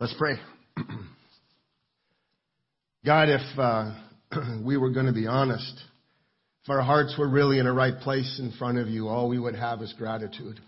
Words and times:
Let's 0.00 0.14
pray. 0.16 0.32
God, 3.04 3.28
if 3.28 3.58
uh, 3.58 3.92
we 4.64 4.78
were 4.78 4.88
going 4.88 5.04
to 5.04 5.12
be 5.12 5.26
honest, 5.26 5.74
if 6.64 6.70
our 6.70 6.80
hearts 6.80 7.16
were 7.18 7.28
really 7.28 7.58
in 7.58 7.66
a 7.66 7.72
right 7.74 7.98
place 8.00 8.40
in 8.42 8.50
front 8.58 8.78
of 8.78 8.88
you, 8.88 9.08
all 9.08 9.28
we 9.28 9.38
would 9.38 9.54
have 9.54 9.82
is 9.82 9.92
gratitude. 9.98 10.58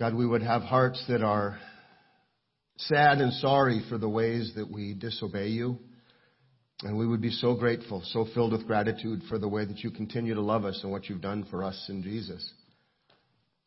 God, 0.00 0.16
we 0.16 0.26
would 0.26 0.42
have 0.42 0.62
hearts 0.62 1.00
that 1.06 1.22
are 1.22 1.56
sad 2.78 3.18
and 3.18 3.32
sorry 3.34 3.80
for 3.88 3.96
the 3.96 4.08
ways 4.08 4.54
that 4.56 4.68
we 4.68 4.94
disobey 4.94 5.46
you. 5.46 5.78
And 6.82 6.98
we 6.98 7.06
would 7.06 7.22
be 7.22 7.30
so 7.30 7.54
grateful, 7.54 8.02
so 8.06 8.26
filled 8.34 8.54
with 8.54 8.66
gratitude 8.66 9.22
for 9.28 9.38
the 9.38 9.48
way 9.48 9.64
that 9.64 9.84
you 9.84 9.92
continue 9.92 10.34
to 10.34 10.40
love 10.40 10.64
us 10.64 10.80
and 10.82 10.90
what 10.90 11.08
you've 11.08 11.20
done 11.22 11.46
for 11.48 11.62
us 11.62 11.86
in 11.88 12.02
Jesus. 12.02 12.52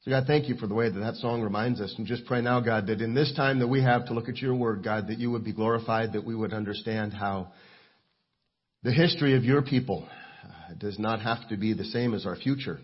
So, 0.03 0.11
God, 0.11 0.23
thank 0.27 0.47
you 0.47 0.55
for 0.55 0.65
the 0.65 0.73
way 0.73 0.89
that 0.89 0.99
that 0.99 1.15
song 1.15 1.41
reminds 1.41 1.81
us. 1.81 1.93
And 1.97 2.07
just 2.07 2.25
pray 2.25 2.41
now, 2.41 2.61
God, 2.61 2.87
that 2.87 3.01
in 3.01 3.13
this 3.13 3.33
time 3.35 3.59
that 3.59 3.67
we 3.67 3.81
have 3.83 4.05
to 4.05 4.13
look 4.13 4.29
at 4.29 4.37
your 4.37 4.55
word, 4.55 4.81
God, 4.81 5.07
that 5.07 5.19
you 5.19 5.29
would 5.31 5.43
be 5.43 5.51
glorified, 5.51 6.13
that 6.13 6.25
we 6.25 6.35
would 6.35 6.53
understand 6.53 7.11
how 7.13 7.51
the 8.81 8.93
history 8.93 9.35
of 9.35 9.43
your 9.43 9.61
people 9.61 10.07
uh, 10.07 10.73
does 10.75 10.97
not 10.99 11.19
have 11.19 11.49
to 11.49 11.57
be 11.57 11.73
the 11.73 11.83
same 11.83 12.13
as 12.13 12.25
our 12.25 12.37
future. 12.37 12.79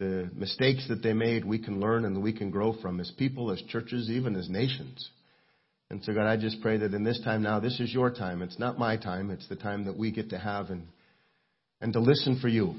The 0.00 0.28
mistakes 0.34 0.88
that 0.88 1.04
they 1.04 1.12
made, 1.12 1.44
we 1.44 1.62
can 1.62 1.78
learn 1.78 2.04
and 2.04 2.20
we 2.20 2.32
can 2.32 2.50
grow 2.50 2.74
from 2.82 2.98
as 2.98 3.12
people, 3.16 3.52
as 3.52 3.62
churches, 3.68 4.10
even 4.10 4.34
as 4.34 4.48
nations. 4.48 5.08
And 5.88 6.02
so, 6.02 6.12
God, 6.12 6.26
I 6.26 6.36
just 6.36 6.60
pray 6.62 6.78
that 6.78 6.94
in 6.94 7.04
this 7.04 7.20
time 7.22 7.42
now, 7.42 7.60
this 7.60 7.78
is 7.78 7.94
your 7.94 8.10
time. 8.10 8.42
It's 8.42 8.58
not 8.58 8.76
my 8.76 8.96
time. 8.96 9.30
It's 9.30 9.48
the 9.48 9.56
time 9.56 9.84
that 9.84 9.96
we 9.96 10.10
get 10.10 10.30
to 10.30 10.38
have 10.38 10.70
and, 10.70 10.88
and 11.80 11.92
to 11.92 12.00
listen 12.00 12.40
for 12.40 12.48
you. 12.48 12.74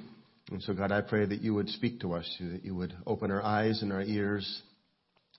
And 0.52 0.62
so, 0.62 0.74
God, 0.74 0.92
I 0.92 1.00
pray 1.00 1.26
that 1.26 1.42
you 1.42 1.54
would 1.54 1.70
speak 1.70 2.02
to 2.02 2.14
us, 2.14 2.38
that 2.40 2.66
you 2.66 2.76
would 2.76 2.94
open 3.08 3.32
our 3.32 3.42
eyes 3.42 3.82
and 3.82 3.94
our 3.94 4.02
ears, 4.02 4.62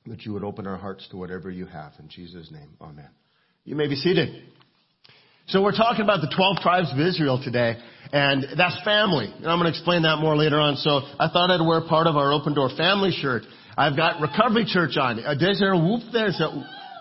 that 0.07 0.23
you 0.23 0.33
would 0.33 0.43
open 0.43 0.67
our 0.67 0.79
hearts 0.79 1.07
to 1.11 1.19
whatever 1.19 1.51
you 1.51 1.67
have. 1.67 1.93
In 1.99 2.09
Jesus' 2.09 2.51
name, 2.51 2.71
amen. 2.81 3.11
You 3.65 3.77
may 3.77 3.89
be 3.89 3.95
seated. 3.95 4.43
So 5.49 5.63
we're 5.63 5.77
talking 5.77 6.01
about 6.01 6.23
the 6.23 6.33
12 6.35 6.57
tribes 6.63 6.93
of 6.93 6.99
Israel 6.99 7.41
today, 7.45 7.77
and 8.11 8.47
that's 8.57 8.83
family. 8.85 9.27
And 9.27 9.47
I'm 9.47 9.59
going 9.59 9.71
to 9.71 9.77
explain 9.77 10.03
that 10.03 10.17
more 10.17 10.35
later 10.35 10.59
on. 10.59 10.77
So 10.77 11.03
I 11.19 11.29
thought 11.29 11.51
I'd 11.51 11.61
wear 11.61 11.83
part 11.87 12.07
of 12.07 12.17
our 12.17 12.33
Open 12.33 12.55
Door 12.55 12.71
family 12.79 13.11
shirt. 13.13 13.43
I've 13.77 13.97
got 13.97 14.21
Recovery 14.21 14.65
Church 14.67 14.97
on. 14.97 15.19
Uh, 15.23 15.35
there's 15.39 15.61
a 15.61 15.77
whoop 15.77 16.03
There's 16.11 16.41
a, 16.41 16.49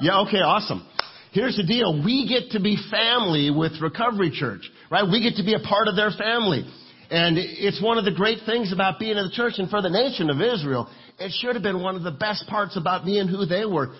yeah, 0.02 0.21
okay, 0.27 0.43
awesome. 0.43 0.86
Here's 1.31 1.55
the 1.55 1.64
deal. 1.64 2.03
We 2.03 2.27
get 2.27 2.52
to 2.52 2.59
be 2.59 2.75
family 2.91 3.52
with 3.52 3.80
Recovery 3.81 4.31
Church, 4.31 4.69
right? 4.91 5.03
We 5.09 5.23
get 5.23 5.38
to 5.38 5.43
be 5.43 5.53
a 5.53 5.64
part 5.64 5.88
of 5.88 5.95
their 5.95 6.11
family. 6.11 6.67
And 7.12 7.38
it's 7.38 7.81
one 7.81 7.98
of 7.98 8.06
the 8.06 8.12
great 8.12 8.40
things 8.45 8.72
about 8.72 8.98
being 8.98 9.17
in 9.17 9.26
the 9.26 9.34
church 9.34 9.56
and 9.58 9.70
for 9.70 9.81
the 9.81 9.90
nation 9.90 10.30
of 10.30 10.40
Israel. 10.42 10.90
It 11.20 11.34
should 11.42 11.56
have 11.56 11.64
been 11.64 11.81
one 11.81 11.98
of 11.98 12.04
the 12.04 12.12
best 12.12 12.48
parts 12.48 12.78
about 12.78 13.04
being 13.04 13.28
who 13.28 13.45
they 13.45 13.66
were. 13.66 13.94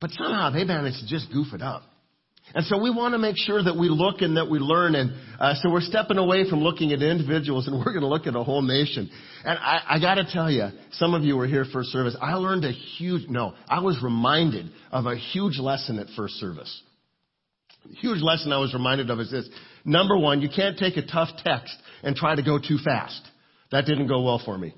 But 0.00 0.10
somehow 0.10 0.50
they 0.50 0.64
managed 0.64 0.98
to 0.98 1.06
just 1.06 1.30
goof 1.32 1.54
it 1.54 1.62
up. 1.62 1.82
And 2.52 2.66
so 2.66 2.82
we 2.82 2.90
want 2.90 3.14
to 3.14 3.18
make 3.18 3.36
sure 3.38 3.62
that 3.62 3.78
we 3.78 3.88
look 3.88 4.22
and 4.22 4.36
that 4.36 4.50
we 4.50 4.58
learn. 4.58 4.96
And 4.96 5.12
uh, 5.38 5.54
so 5.62 5.70
we're 5.70 5.80
stepping 5.80 6.18
away 6.18 6.50
from 6.50 6.58
looking 6.58 6.90
at 6.90 7.00
individuals 7.00 7.68
and 7.68 7.78
we're 7.78 7.92
going 7.92 8.00
to 8.00 8.08
look 8.08 8.26
at 8.26 8.34
a 8.34 8.42
whole 8.42 8.62
nation. 8.62 9.08
And 9.44 9.56
I, 9.56 9.82
I 9.88 10.00
got 10.00 10.16
to 10.16 10.24
tell 10.24 10.50
you, 10.50 10.70
some 10.92 11.14
of 11.14 11.22
you 11.22 11.36
were 11.36 11.46
here 11.46 11.64
first 11.72 11.90
service. 11.90 12.16
I 12.20 12.34
learned 12.34 12.64
a 12.64 12.72
huge, 12.72 13.28
no, 13.28 13.54
I 13.68 13.80
was 13.80 14.02
reminded 14.02 14.72
of 14.90 15.06
a 15.06 15.14
huge 15.14 15.58
lesson 15.60 16.00
at 16.00 16.08
first 16.16 16.34
service. 16.34 16.82
A 17.84 17.94
huge 17.94 18.20
lesson 18.20 18.52
I 18.52 18.58
was 18.58 18.74
reminded 18.74 19.08
of 19.08 19.20
is 19.20 19.30
this. 19.30 19.48
Number 19.84 20.18
one, 20.18 20.42
you 20.42 20.48
can't 20.54 20.76
take 20.78 20.96
a 20.96 21.06
tough 21.06 21.28
text 21.44 21.74
and 22.02 22.16
try 22.16 22.34
to 22.34 22.42
go 22.42 22.58
too 22.58 22.78
fast. 22.84 23.20
That 23.72 23.86
didn't 23.86 24.08
go 24.08 24.22
well 24.22 24.40
for 24.44 24.56
me. 24.56 24.74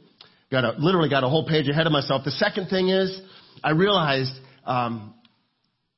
Got 0.51 0.65
a, 0.65 0.73
literally 0.79 1.09
got 1.09 1.25
a 1.25 1.29
whole 1.29 1.47
page 1.49 1.69
ahead 1.69 1.87
of 1.87 1.93
myself. 1.93 2.25
The 2.25 2.31
second 2.33 2.69
thing 2.69 2.89
is, 2.89 3.21
I 3.65 3.71
realized 3.71 4.33
um, 4.67 5.15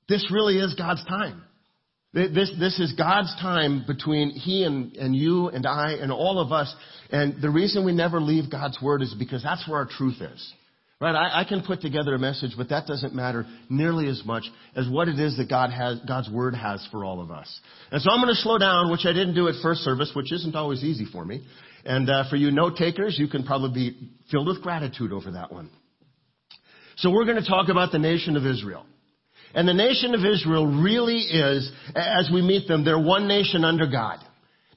this 0.08 0.30
really 0.32 0.58
is 0.58 0.74
God's 0.74 1.04
time. 1.06 1.42
This, 2.12 2.52
this 2.60 2.78
is 2.78 2.92
God's 2.92 3.34
time 3.40 3.84
between 3.88 4.30
He 4.30 4.62
and, 4.62 4.94
and 4.94 5.16
you 5.16 5.48
and 5.48 5.66
I 5.66 5.94
and 6.00 6.12
all 6.12 6.38
of 6.38 6.52
us. 6.52 6.72
And 7.10 7.42
the 7.42 7.50
reason 7.50 7.84
we 7.84 7.92
never 7.92 8.20
leave 8.20 8.48
God's 8.48 8.80
Word 8.80 9.02
is 9.02 9.12
because 9.18 9.42
that's 9.42 9.68
where 9.68 9.78
our 9.78 9.88
truth 9.90 10.20
is. 10.20 10.52
Right? 11.00 11.14
I, 11.14 11.40
I, 11.40 11.44
can 11.44 11.62
put 11.62 11.80
together 11.80 12.14
a 12.14 12.18
message, 12.18 12.52
but 12.56 12.68
that 12.68 12.86
doesn't 12.86 13.14
matter 13.14 13.46
nearly 13.68 14.08
as 14.08 14.22
much 14.24 14.44
as 14.76 14.88
what 14.88 15.08
it 15.08 15.18
is 15.18 15.36
that 15.38 15.50
God 15.50 15.70
has, 15.70 15.98
God's 16.06 16.30
Word 16.30 16.54
has 16.54 16.86
for 16.92 17.04
all 17.04 17.20
of 17.20 17.30
us. 17.32 17.60
And 17.90 18.00
so 18.00 18.10
I'm 18.10 18.20
going 18.20 18.34
to 18.34 18.40
slow 18.40 18.58
down, 18.58 18.90
which 18.90 19.04
I 19.04 19.12
didn't 19.12 19.34
do 19.34 19.48
at 19.48 19.54
first 19.60 19.80
service, 19.80 20.12
which 20.14 20.32
isn't 20.32 20.54
always 20.54 20.84
easy 20.84 21.04
for 21.04 21.24
me. 21.24 21.44
And 21.84 22.08
uh, 22.08 22.30
for 22.30 22.36
you 22.36 22.52
note 22.52 22.76
takers, 22.76 23.18
you 23.18 23.28
can 23.28 23.44
probably 23.44 23.90
be 23.90 24.10
filled 24.30 24.46
with 24.46 24.62
gratitude 24.62 25.12
over 25.12 25.32
that 25.32 25.52
one. 25.52 25.68
So 26.96 27.10
we're 27.10 27.24
going 27.24 27.42
to 27.42 27.48
talk 27.48 27.68
about 27.68 27.90
the 27.90 27.98
nation 27.98 28.36
of 28.36 28.46
Israel. 28.46 28.86
And 29.52 29.68
the 29.68 29.74
nation 29.74 30.14
of 30.14 30.24
Israel 30.24 30.66
really 30.66 31.18
is, 31.18 31.70
as 31.94 32.30
we 32.32 32.40
meet 32.40 32.66
them, 32.66 32.84
they're 32.84 32.98
one 32.98 33.28
nation 33.28 33.64
under 33.64 33.86
God. 33.86 34.18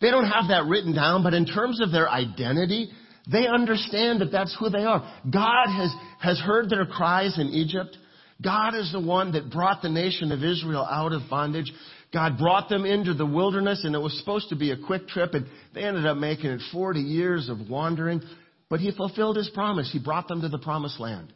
They 0.01 0.11
don't 0.11 0.29
have 0.29 0.49
that 0.49 0.65
written 0.65 0.93
down, 0.93 1.23
but 1.23 1.33
in 1.33 1.45
terms 1.45 1.81
of 1.81 1.91
their 1.91 2.09
identity, 2.09 2.91
they 3.31 3.47
understand 3.47 4.21
that 4.21 4.31
that's 4.31 4.55
who 4.59 4.69
they 4.69 4.83
are. 4.83 4.99
God 5.29 5.67
has, 5.67 5.93
has 6.19 6.39
heard 6.39 6.69
their 6.69 6.85
cries 6.85 7.37
in 7.37 7.47
Egypt. 7.47 7.97
God 8.41 8.75
is 8.75 8.91
the 8.91 8.99
one 8.99 9.33
that 9.33 9.51
brought 9.51 9.81
the 9.81 9.89
nation 9.89 10.31
of 10.31 10.43
Israel 10.43 10.87
out 10.89 11.11
of 11.11 11.23
bondage. 11.29 11.71
God 12.13 12.37
brought 12.37 12.69
them 12.69 12.85
into 12.85 13.13
the 13.13 13.25
wilderness 13.25 13.83
and 13.83 13.95
it 13.95 13.99
was 13.99 14.17
supposed 14.19 14.49
to 14.49 14.55
be 14.55 14.71
a 14.71 14.77
quick 14.77 15.07
trip 15.07 15.33
and 15.33 15.47
they 15.73 15.83
ended 15.83 16.05
up 16.05 16.17
making 16.17 16.51
it 16.51 16.61
40 16.71 16.99
years 16.99 17.49
of 17.49 17.69
wandering. 17.69 18.21
But 18.69 18.79
He 18.79 18.91
fulfilled 18.91 19.37
His 19.37 19.49
promise. 19.53 19.89
He 19.91 19.99
brought 19.99 20.27
them 20.27 20.41
to 20.41 20.49
the 20.49 20.59
promised 20.59 20.99
land. 20.99 21.33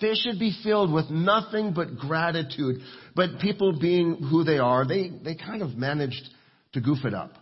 They 0.00 0.14
should 0.14 0.38
be 0.38 0.56
filled 0.62 0.92
with 0.92 1.10
nothing 1.10 1.72
but 1.74 1.96
gratitude. 1.96 2.80
But 3.14 3.38
people 3.40 3.78
being 3.78 4.16
who 4.30 4.44
they 4.44 4.58
are, 4.58 4.86
they, 4.86 5.10
they 5.22 5.34
kind 5.34 5.62
of 5.62 5.76
managed 5.76 6.22
to 6.72 6.80
goof 6.80 7.04
it 7.04 7.14
up. 7.14 7.32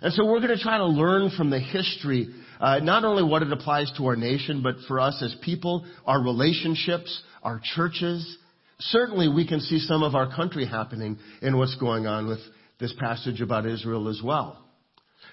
And 0.00 0.12
so 0.12 0.24
we're 0.24 0.40
going 0.40 0.56
to 0.56 0.62
try 0.62 0.78
to 0.78 0.86
learn 0.86 1.30
from 1.36 1.50
the 1.50 1.58
history, 1.58 2.28
uh, 2.60 2.78
not 2.78 3.04
only 3.04 3.24
what 3.24 3.42
it 3.42 3.52
applies 3.52 3.90
to 3.96 4.06
our 4.06 4.16
nation, 4.16 4.62
but 4.62 4.76
for 4.86 5.00
us 5.00 5.20
as 5.22 5.34
people, 5.42 5.84
our 6.06 6.22
relationships, 6.22 7.22
our 7.42 7.60
churches. 7.74 8.38
Certainly 8.78 9.28
we 9.28 9.46
can 9.46 9.60
see 9.60 9.80
some 9.80 10.02
of 10.02 10.14
our 10.14 10.34
country 10.34 10.66
happening 10.66 11.18
in 11.42 11.58
what's 11.58 11.74
going 11.76 12.06
on 12.06 12.28
with 12.28 12.38
this 12.78 12.94
passage 12.98 13.40
about 13.40 13.66
Israel 13.66 14.08
as 14.08 14.20
well. 14.22 14.64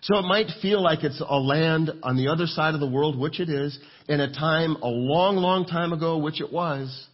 So 0.01 0.17
it 0.17 0.23
might 0.23 0.47
feel 0.61 0.81
like 0.81 1.03
it's 1.03 1.21
a 1.21 1.37
land 1.37 1.91
on 2.03 2.17
the 2.17 2.27
other 2.27 2.47
side 2.47 2.73
of 2.73 2.79
the 2.79 2.89
world, 2.89 3.17
which 3.17 3.39
it 3.39 3.49
is, 3.49 3.77
in 4.07 4.19
a 4.19 4.31
time 4.33 4.75
a 4.81 4.87
long, 4.87 5.35
long 5.35 5.65
time 5.65 5.93
ago, 5.93 6.17
which 6.17 6.41
it 6.41 6.51
was. 6.51 7.07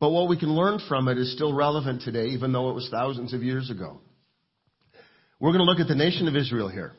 But 0.00 0.10
what 0.10 0.28
we 0.28 0.38
can 0.38 0.50
learn 0.54 0.80
from 0.88 1.08
it 1.08 1.18
is 1.18 1.32
still 1.32 1.52
relevant 1.52 2.02
today, 2.02 2.28
even 2.28 2.52
though 2.52 2.70
it 2.70 2.74
was 2.74 2.88
thousands 2.90 3.32
of 3.34 3.42
years 3.42 3.70
ago. 3.70 4.00
We're 5.40 5.52
going 5.52 5.64
to 5.64 5.70
look 5.70 5.80
at 5.80 5.88
the 5.88 5.94
nation 5.94 6.28
of 6.28 6.36
Israel 6.36 6.68
here. 6.68 6.92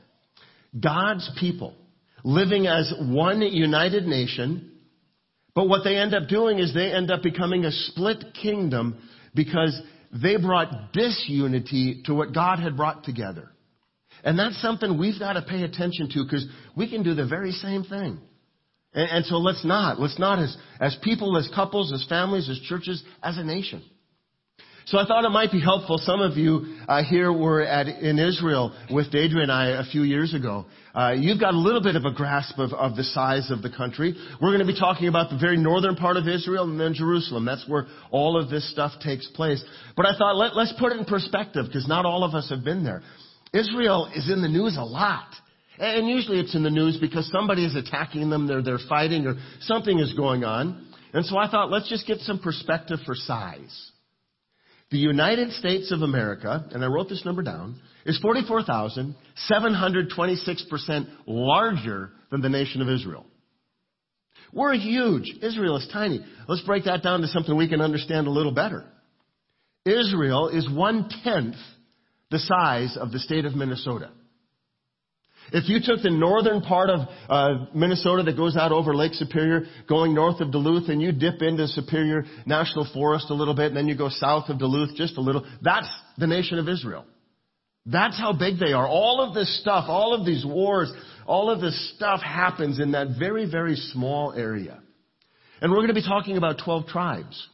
God's 0.79 1.29
people 1.39 1.73
living 2.23 2.67
as 2.67 2.93
one 2.99 3.41
united 3.41 4.05
nation, 4.05 4.71
but 5.55 5.67
what 5.67 5.83
they 5.83 5.97
end 5.97 6.13
up 6.13 6.27
doing 6.27 6.59
is 6.59 6.73
they 6.73 6.91
end 6.91 7.11
up 7.11 7.23
becoming 7.23 7.65
a 7.65 7.71
split 7.71 8.23
kingdom 8.41 9.01
because 9.33 9.79
they 10.11 10.37
brought 10.37 10.93
disunity 10.93 12.01
to 12.05 12.13
what 12.13 12.33
God 12.33 12.59
had 12.59 12.77
brought 12.77 13.03
together. 13.03 13.51
And 14.23 14.37
that's 14.37 14.61
something 14.61 14.97
we've 14.97 15.19
got 15.19 15.33
to 15.33 15.41
pay 15.41 15.63
attention 15.63 16.09
to 16.09 16.23
because 16.23 16.45
we 16.75 16.89
can 16.89 17.03
do 17.03 17.13
the 17.13 17.25
very 17.25 17.51
same 17.51 17.83
thing. 17.83 18.19
And, 18.93 19.09
and, 19.09 19.25
so 19.25 19.35
let's 19.35 19.63
not. 19.63 19.99
Let's 19.99 20.17
not 20.17 20.39
as, 20.39 20.57
as 20.79 20.97
people, 21.03 21.37
as 21.37 21.49
couples, 21.53 21.93
as 21.93 22.05
families, 22.09 22.49
as 22.49 22.59
churches, 22.59 23.03
as 23.21 23.37
a 23.37 23.43
nation. 23.43 23.83
So 24.89 24.97
I 24.97 25.05
thought 25.05 25.23
it 25.23 25.29
might 25.29 25.51
be 25.51 25.61
helpful. 25.61 25.99
Some 25.99 26.19
of 26.19 26.35
you 26.35 26.77
uh, 26.87 27.03
here 27.03 27.31
were 27.31 27.61
at, 27.61 27.87
in 27.87 28.17
Israel 28.17 28.75
with 28.89 29.11
Deidre 29.11 29.43
and 29.43 29.51
I 29.51 29.67
a 29.79 29.83
few 29.83 30.01
years 30.01 30.33
ago. 30.33 30.65
Uh, 30.95 31.11
you've 31.15 31.39
got 31.39 31.53
a 31.53 31.59
little 31.59 31.83
bit 31.83 31.95
of 31.95 32.05
a 32.05 32.11
grasp 32.11 32.57
of, 32.57 32.73
of 32.73 32.95
the 32.95 33.03
size 33.03 33.51
of 33.51 33.61
the 33.61 33.69
country. 33.69 34.15
We're 34.41 34.49
going 34.49 34.65
to 34.65 34.73
be 34.73 34.79
talking 34.79 35.07
about 35.07 35.29
the 35.29 35.37
very 35.37 35.57
northern 35.57 35.95
part 35.95 36.17
of 36.17 36.27
Israel 36.27 36.63
and 36.63 36.79
then 36.79 36.95
Jerusalem. 36.95 37.45
That's 37.45 37.69
where 37.69 37.85
all 38.09 38.41
of 38.41 38.49
this 38.49 38.67
stuff 38.71 38.93
takes 38.99 39.27
place. 39.27 39.63
But 39.95 40.07
I 40.07 40.17
thought 40.17 40.35
let, 40.35 40.55
let's 40.55 40.73
put 40.79 40.91
it 40.91 40.97
in 40.97 41.05
perspective 41.05 41.67
because 41.67 41.87
not 41.87 42.07
all 42.07 42.23
of 42.23 42.33
us 42.33 42.49
have 42.49 42.63
been 42.63 42.83
there. 42.83 43.03
Israel 43.53 44.11
is 44.15 44.27
in 44.27 44.41
the 44.41 44.49
news 44.49 44.75
a 44.75 44.83
lot. 44.83 45.27
And 45.77 46.09
usually 46.09 46.39
it's 46.39 46.55
in 46.55 46.63
the 46.63 46.71
news 46.71 46.97
because 46.99 47.29
somebody 47.31 47.63
is 47.63 47.75
attacking 47.75 48.31
them, 48.31 48.47
they're, 48.47 48.63
they're 48.63 48.79
fighting, 48.89 49.27
or 49.27 49.35
something 49.59 49.99
is 49.99 50.13
going 50.13 50.43
on. 50.43 50.87
And 51.13 51.23
so 51.27 51.37
I 51.37 51.47
thought, 51.47 51.69
let's 51.69 51.87
just 51.87 52.07
get 52.07 52.21
some 52.21 52.39
perspective 52.39 52.97
for 53.05 53.13
size. 53.13 53.91
The 54.91 54.97
United 54.97 55.53
States 55.53 55.91
of 55.91 56.01
America, 56.01 56.65
and 56.71 56.83
I 56.83 56.87
wrote 56.87 57.09
this 57.09 57.23
number 57.23 57.43
down, 57.43 57.79
is 58.05 58.19
44,726% 58.23 61.07
larger 61.27 62.09
than 62.31 62.41
the 62.41 62.49
nation 62.49 62.81
of 62.81 62.89
Israel. 62.89 63.27
We're 64.51 64.73
huge. 64.73 65.31
Israel 65.43 65.77
is 65.77 65.87
tiny. 65.93 66.25
Let's 66.47 66.63
break 66.63 66.85
that 66.85 67.03
down 67.03 67.21
to 67.21 67.27
something 67.27 67.55
we 67.55 67.69
can 67.69 67.81
understand 67.81 68.25
a 68.25 68.31
little 68.31 68.51
better. 68.51 68.83
Israel 69.85 70.49
is 70.49 70.67
one 70.69 71.07
tenth 71.23 71.57
the 72.31 72.39
size 72.39 72.97
of 72.97 73.11
the 73.11 73.19
state 73.19 73.45
of 73.45 73.55
Minnesota. 73.55 74.09
If 75.51 75.67
you 75.67 75.79
took 75.83 76.03
the 76.03 76.11
northern 76.11 76.61
part 76.61 76.89
of 76.89 77.07
uh, 77.27 77.65
Minnesota 77.73 78.23
that 78.23 78.37
goes 78.37 78.55
out 78.55 78.71
over 78.71 78.95
Lake 78.95 79.13
Superior, 79.13 79.65
going 79.87 80.13
north 80.13 80.41
of 80.41 80.51
Duluth, 80.51 80.89
and 80.89 81.01
you 81.01 81.11
dip 81.11 81.41
into 81.41 81.67
Superior 81.67 82.25
National 82.45 82.87
Forest 82.93 83.29
a 83.29 83.33
little 83.33 83.55
bit, 83.55 83.67
and 83.67 83.77
then 83.77 83.87
you 83.87 83.97
go 83.97 84.09
south 84.09 84.49
of 84.49 84.59
Duluth 84.59 84.95
just 84.95 85.17
a 85.17 85.21
little, 85.21 85.45
that's 85.61 85.89
the 86.17 86.27
nation 86.27 86.59
of 86.59 86.69
Israel. 86.69 87.05
That's 87.85 88.17
how 88.19 88.33
big 88.33 88.59
they 88.59 88.73
are. 88.73 88.87
All 88.87 89.21
of 89.21 89.33
this 89.33 89.59
stuff, 89.61 89.85
all 89.87 90.13
of 90.13 90.25
these 90.25 90.45
wars, 90.45 90.91
all 91.25 91.49
of 91.49 91.61
this 91.61 91.93
stuff 91.95 92.21
happens 92.21 92.79
in 92.79 92.91
that 92.91 93.07
very, 93.17 93.49
very 93.49 93.75
small 93.75 94.33
area. 94.33 94.79
And 95.61 95.71
we're 95.71 95.77
going 95.77 95.87
to 95.89 95.93
be 95.93 96.05
talking 96.05 96.37
about 96.37 96.61
12 96.63 96.87
tribes. 96.87 97.47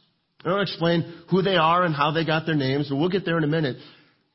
I 0.44 0.50
don't 0.50 0.60
explain 0.60 1.22
who 1.30 1.42
they 1.42 1.56
are 1.56 1.84
and 1.84 1.94
how 1.94 2.12
they 2.12 2.24
got 2.24 2.46
their 2.46 2.54
names, 2.54 2.90
and 2.90 3.00
we'll 3.00 3.08
get 3.08 3.24
there 3.24 3.38
in 3.38 3.44
a 3.44 3.48
minute. 3.48 3.78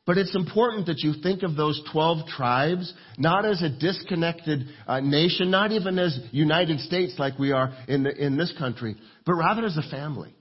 But 0.06 0.18
it's 0.18 0.36
important 0.36 0.88
that 0.88 1.00
you 1.00 1.14
think 1.22 1.44
of 1.44 1.56
those 1.56 1.82
12 1.92 2.28
tribes 2.28 2.92
not 3.18 3.46
as 3.46 3.62
a 3.62 3.70
disconnected 3.70 4.66
uh, 4.88 5.00
nation, 5.00 5.52
not 5.52 5.72
even 5.72 6.00
as 6.00 6.20
United 6.32 6.80
States 6.80 7.14
like 7.20 7.38
we 7.38 7.52
are 7.52 7.72
in, 7.88 8.04
the, 8.04 8.12
in 8.12 8.36
this 8.36 8.54
country, 8.58 8.96
but 9.26 9.36
rather 9.36 9.64
as 9.66 9.78
a 9.78 9.90
family. 9.92 10.34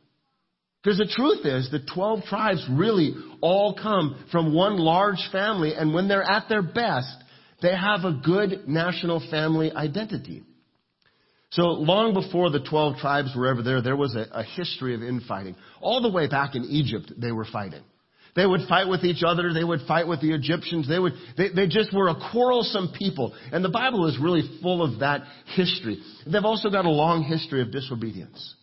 Because 0.82 0.96
the 0.96 1.12
truth 1.14 1.44
is, 1.44 1.70
the 1.70 1.86
12 1.94 2.24
tribes 2.24 2.66
really 2.70 3.14
all 3.42 3.74
come 3.80 4.24
from 4.32 4.54
one 4.54 4.78
large 4.78 5.28
family, 5.30 5.74
and 5.74 5.92
when 5.92 6.08
they're 6.08 6.22
at 6.22 6.48
their 6.48 6.62
best, 6.62 7.14
they 7.60 7.76
have 7.76 8.04
a 8.04 8.18
good 8.24 8.66
national 8.66 9.20
family 9.30 9.70
identity. 9.72 10.42
So 11.50 11.64
long 11.64 12.14
before 12.14 12.48
the 12.48 12.60
12 12.60 12.96
tribes 12.96 13.34
were 13.36 13.48
ever 13.48 13.62
there, 13.62 13.82
there 13.82 13.96
was 13.96 14.16
a, 14.16 14.26
a 14.32 14.42
history 14.42 14.94
of 14.94 15.02
infighting. 15.02 15.54
All 15.82 16.00
the 16.00 16.10
way 16.10 16.28
back 16.28 16.54
in 16.54 16.64
Egypt, 16.64 17.12
they 17.18 17.32
were 17.32 17.44
fighting. 17.44 17.82
They 18.36 18.46
would 18.46 18.68
fight 18.68 18.88
with 18.88 19.04
each 19.04 19.22
other. 19.26 19.52
They 19.52 19.64
would 19.64 19.80
fight 19.88 20.06
with 20.06 20.20
the 20.20 20.32
Egyptians. 20.32 20.88
They 20.88 20.98
would, 20.98 21.12
they, 21.36 21.48
they 21.48 21.66
just 21.66 21.92
were 21.92 22.08
a 22.08 22.30
quarrelsome 22.32 22.92
people. 22.96 23.34
And 23.52 23.64
the 23.64 23.70
Bible 23.70 24.06
is 24.06 24.18
really 24.20 24.42
full 24.62 24.82
of 24.82 25.00
that 25.00 25.22
history. 25.54 26.00
They've 26.26 26.44
also 26.44 26.70
got 26.70 26.84
a 26.84 26.90
long 26.90 27.22
history 27.22 27.62
of 27.62 27.72
disobedience. 27.72 28.54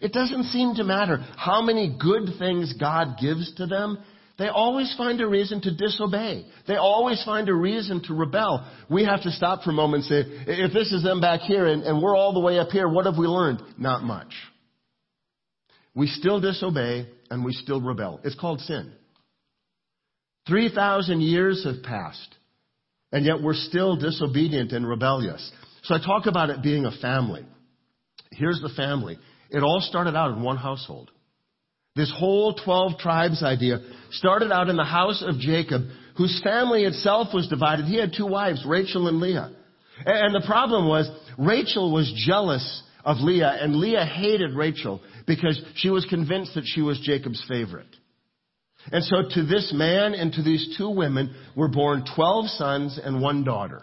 It 0.00 0.12
doesn't 0.12 0.44
seem 0.44 0.74
to 0.76 0.84
matter 0.84 1.16
how 1.36 1.62
many 1.62 1.96
good 1.98 2.38
things 2.38 2.72
God 2.78 3.16
gives 3.20 3.54
to 3.56 3.66
them. 3.66 3.98
They 4.38 4.46
always 4.46 4.94
find 4.96 5.20
a 5.20 5.26
reason 5.26 5.60
to 5.62 5.74
disobey. 5.74 6.46
They 6.68 6.76
always 6.76 7.20
find 7.24 7.48
a 7.48 7.54
reason 7.54 8.02
to 8.04 8.14
rebel. 8.14 8.70
We 8.88 9.04
have 9.04 9.22
to 9.24 9.32
stop 9.32 9.64
for 9.64 9.70
a 9.70 9.74
moment 9.74 10.04
and 10.04 10.24
say, 10.24 10.30
if 10.46 10.72
this 10.72 10.92
is 10.92 11.02
them 11.02 11.20
back 11.20 11.40
here 11.40 11.66
and, 11.66 11.82
and 11.82 12.00
we're 12.00 12.16
all 12.16 12.32
the 12.32 12.40
way 12.40 12.60
up 12.60 12.68
here, 12.68 12.88
what 12.88 13.06
have 13.06 13.18
we 13.18 13.26
learned? 13.26 13.60
Not 13.76 14.04
much. 14.04 14.32
We 15.92 16.06
still 16.06 16.40
disobey 16.40 17.08
and 17.30 17.44
we 17.44 17.52
still 17.52 17.80
rebel. 17.80 18.20
It's 18.22 18.36
called 18.36 18.60
sin. 18.60 18.92
3,000 20.48 21.20
years 21.20 21.64
have 21.64 21.82
passed, 21.82 22.34
and 23.12 23.24
yet 23.24 23.42
we're 23.42 23.54
still 23.54 23.96
disobedient 23.96 24.72
and 24.72 24.88
rebellious. 24.88 25.50
So 25.84 25.94
I 25.94 25.98
talk 25.98 26.26
about 26.26 26.50
it 26.50 26.62
being 26.62 26.86
a 26.86 26.96
family. 27.00 27.44
Here's 28.32 28.60
the 28.60 28.72
family. 28.76 29.18
It 29.50 29.62
all 29.62 29.80
started 29.80 30.16
out 30.16 30.36
in 30.36 30.42
one 30.42 30.56
household. 30.56 31.10
This 31.96 32.12
whole 32.16 32.54
12 32.54 32.98
tribes 32.98 33.42
idea 33.42 33.80
started 34.12 34.52
out 34.52 34.68
in 34.68 34.76
the 34.76 34.84
house 34.84 35.22
of 35.26 35.38
Jacob, 35.38 35.82
whose 36.16 36.40
family 36.44 36.84
itself 36.84 37.28
was 37.34 37.48
divided. 37.48 37.86
He 37.86 37.98
had 37.98 38.12
two 38.16 38.26
wives, 38.26 38.64
Rachel 38.66 39.08
and 39.08 39.20
Leah. 39.20 39.50
And 40.04 40.34
the 40.34 40.46
problem 40.46 40.88
was, 40.88 41.10
Rachel 41.38 41.92
was 41.92 42.12
jealous 42.26 42.82
of 43.04 43.18
Leah, 43.18 43.58
and 43.60 43.76
Leah 43.76 44.04
hated 44.04 44.54
Rachel 44.54 45.00
because 45.26 45.60
she 45.76 45.90
was 45.90 46.04
convinced 46.04 46.54
that 46.54 46.64
she 46.66 46.82
was 46.82 47.00
Jacob's 47.00 47.44
favorite. 47.48 47.88
And 48.92 49.04
so 49.04 49.22
to 49.28 49.44
this 49.44 49.72
man 49.74 50.14
and 50.14 50.32
to 50.32 50.42
these 50.42 50.76
two 50.78 50.90
women 50.90 51.34
were 51.54 51.68
born 51.68 52.04
12 52.14 52.48
sons 52.50 52.98
and 53.02 53.20
one 53.20 53.44
daughter. 53.44 53.82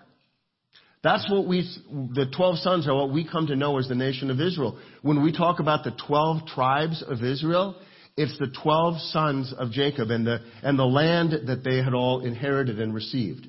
That's 1.04 1.30
what 1.30 1.48
we, 1.48 1.62
the 1.92 2.26
12 2.36 2.58
sons 2.60 2.88
are 2.88 2.96
what 2.96 3.14
we 3.14 3.28
come 3.28 3.46
to 3.48 3.56
know 3.56 3.78
as 3.78 3.88
the 3.88 3.94
nation 3.94 4.32
of 4.32 4.42
Israel. 4.42 4.80
When 5.04 5.22
we 5.22 5.32
talk 5.32 5.60
about 5.60 5.84
the 5.84 5.96
12 6.08 6.48
tribes 6.48 7.04
of 7.08 7.24
Israel, 7.24 7.76
it's 8.18 8.38
the 8.40 8.48
12 8.64 9.00
sons 9.12 9.54
of 9.56 9.72
Jacob 9.72 10.10
and 10.10 10.26
the, 10.26 10.40
and 10.64 10.80
the 10.80 10.86
land 10.86 11.48
that 11.48 11.64
they 11.64 11.78
had 11.78 11.94
all 11.94 12.26
inherited 12.26 12.80
and 12.80 12.92
received. 12.92 13.48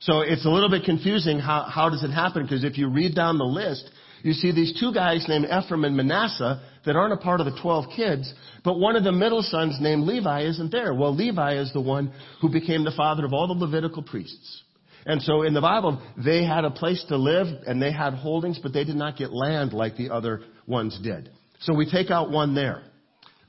So 0.00 0.22
it's 0.22 0.44
a 0.44 0.48
little 0.48 0.70
bit 0.70 0.84
confusing 0.84 1.38
how, 1.38 1.64
how 1.64 1.88
does 1.88 2.02
it 2.02 2.10
happen? 2.10 2.42
Because 2.42 2.64
if 2.64 2.78
you 2.78 2.88
read 2.88 3.14
down 3.14 3.38
the 3.38 3.44
list, 3.44 3.88
you 4.22 4.32
see 4.32 4.52
these 4.52 4.78
two 4.78 4.92
guys 4.92 5.24
named 5.28 5.46
Ephraim 5.46 5.84
and 5.84 5.96
Manasseh 5.96 6.60
that 6.84 6.96
aren't 6.96 7.12
a 7.12 7.18
part 7.18 7.40
of 7.40 7.46
the 7.46 7.58
12 7.60 7.86
kids, 7.94 8.32
but 8.64 8.78
one 8.78 8.96
of 8.96 9.04
the 9.04 9.12
middle 9.12 9.42
sons 9.42 9.78
named 9.80 10.04
Levi 10.04 10.42
isn't 10.42 10.72
there. 10.72 10.94
Well, 10.94 11.14
Levi 11.14 11.58
is 11.58 11.72
the 11.72 11.80
one 11.80 12.12
who 12.40 12.50
became 12.50 12.84
the 12.84 12.94
father 12.96 13.24
of 13.24 13.32
all 13.32 13.46
the 13.46 13.64
Levitical 13.64 14.02
priests. 14.02 14.62
And 15.06 15.22
so 15.22 15.42
in 15.42 15.54
the 15.54 15.60
Bible, 15.60 16.02
they 16.22 16.44
had 16.44 16.64
a 16.64 16.70
place 16.70 17.04
to 17.08 17.16
live 17.16 17.46
and 17.66 17.80
they 17.80 17.92
had 17.92 18.14
holdings, 18.14 18.58
but 18.62 18.72
they 18.72 18.84
did 18.84 18.96
not 18.96 19.16
get 19.16 19.32
land 19.32 19.72
like 19.72 19.96
the 19.96 20.10
other 20.10 20.42
ones 20.66 20.98
did. 21.02 21.30
So 21.60 21.74
we 21.74 21.90
take 21.90 22.10
out 22.10 22.30
one 22.30 22.54
there. 22.54 22.82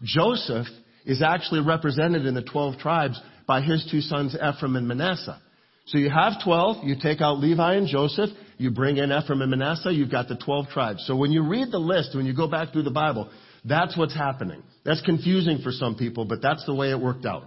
Joseph 0.02 0.68
is 1.06 1.22
actually 1.22 1.62
represented 1.62 2.26
in 2.26 2.34
the 2.34 2.44
12 2.44 2.78
tribes 2.78 3.20
by 3.46 3.62
his 3.62 3.88
two 3.92 4.02
sons, 4.02 4.36
Ephraim 4.36 4.76
and 4.76 4.88
Manasseh. 4.88 5.42
So 5.88 5.98
you 5.98 6.10
have 6.10 6.44
12, 6.44 6.84
you 6.84 6.96
take 7.02 7.20
out 7.20 7.40
Levi 7.40 7.76
and 7.76 7.88
Joseph, 7.88 8.30
you 8.60 8.72
bring 8.72 8.98
in 8.98 9.12
Ephraim 9.12 9.42
and 9.42 9.52
Manasseh, 9.52 9.92
you've 9.92 10.12
got 10.12 10.28
the 10.28 10.36
12 10.36 10.68
tribes. 10.68 11.06
So 11.08 11.16
when 11.16 11.32
you 11.32 11.48
read 11.48 11.72
the 11.72 11.80
list, 11.80 12.16
when 12.16 12.26
you 12.26 12.36
go 12.36 12.48
back 12.48 12.74
through 12.74 12.84
the 12.84 12.92
Bible, 12.92 13.30
that's 13.66 13.98
what's 13.98 14.16
happening. 14.16 14.64
That's 14.84 15.02
confusing 15.02 15.60
for 15.64 15.72
some 15.72 15.96
people, 15.96 16.26
but 16.26 16.42
that's 16.42 16.66
the 16.66 16.74
way 16.74 16.92
it 16.92 17.00
worked 17.00 17.26
out. 17.26 17.44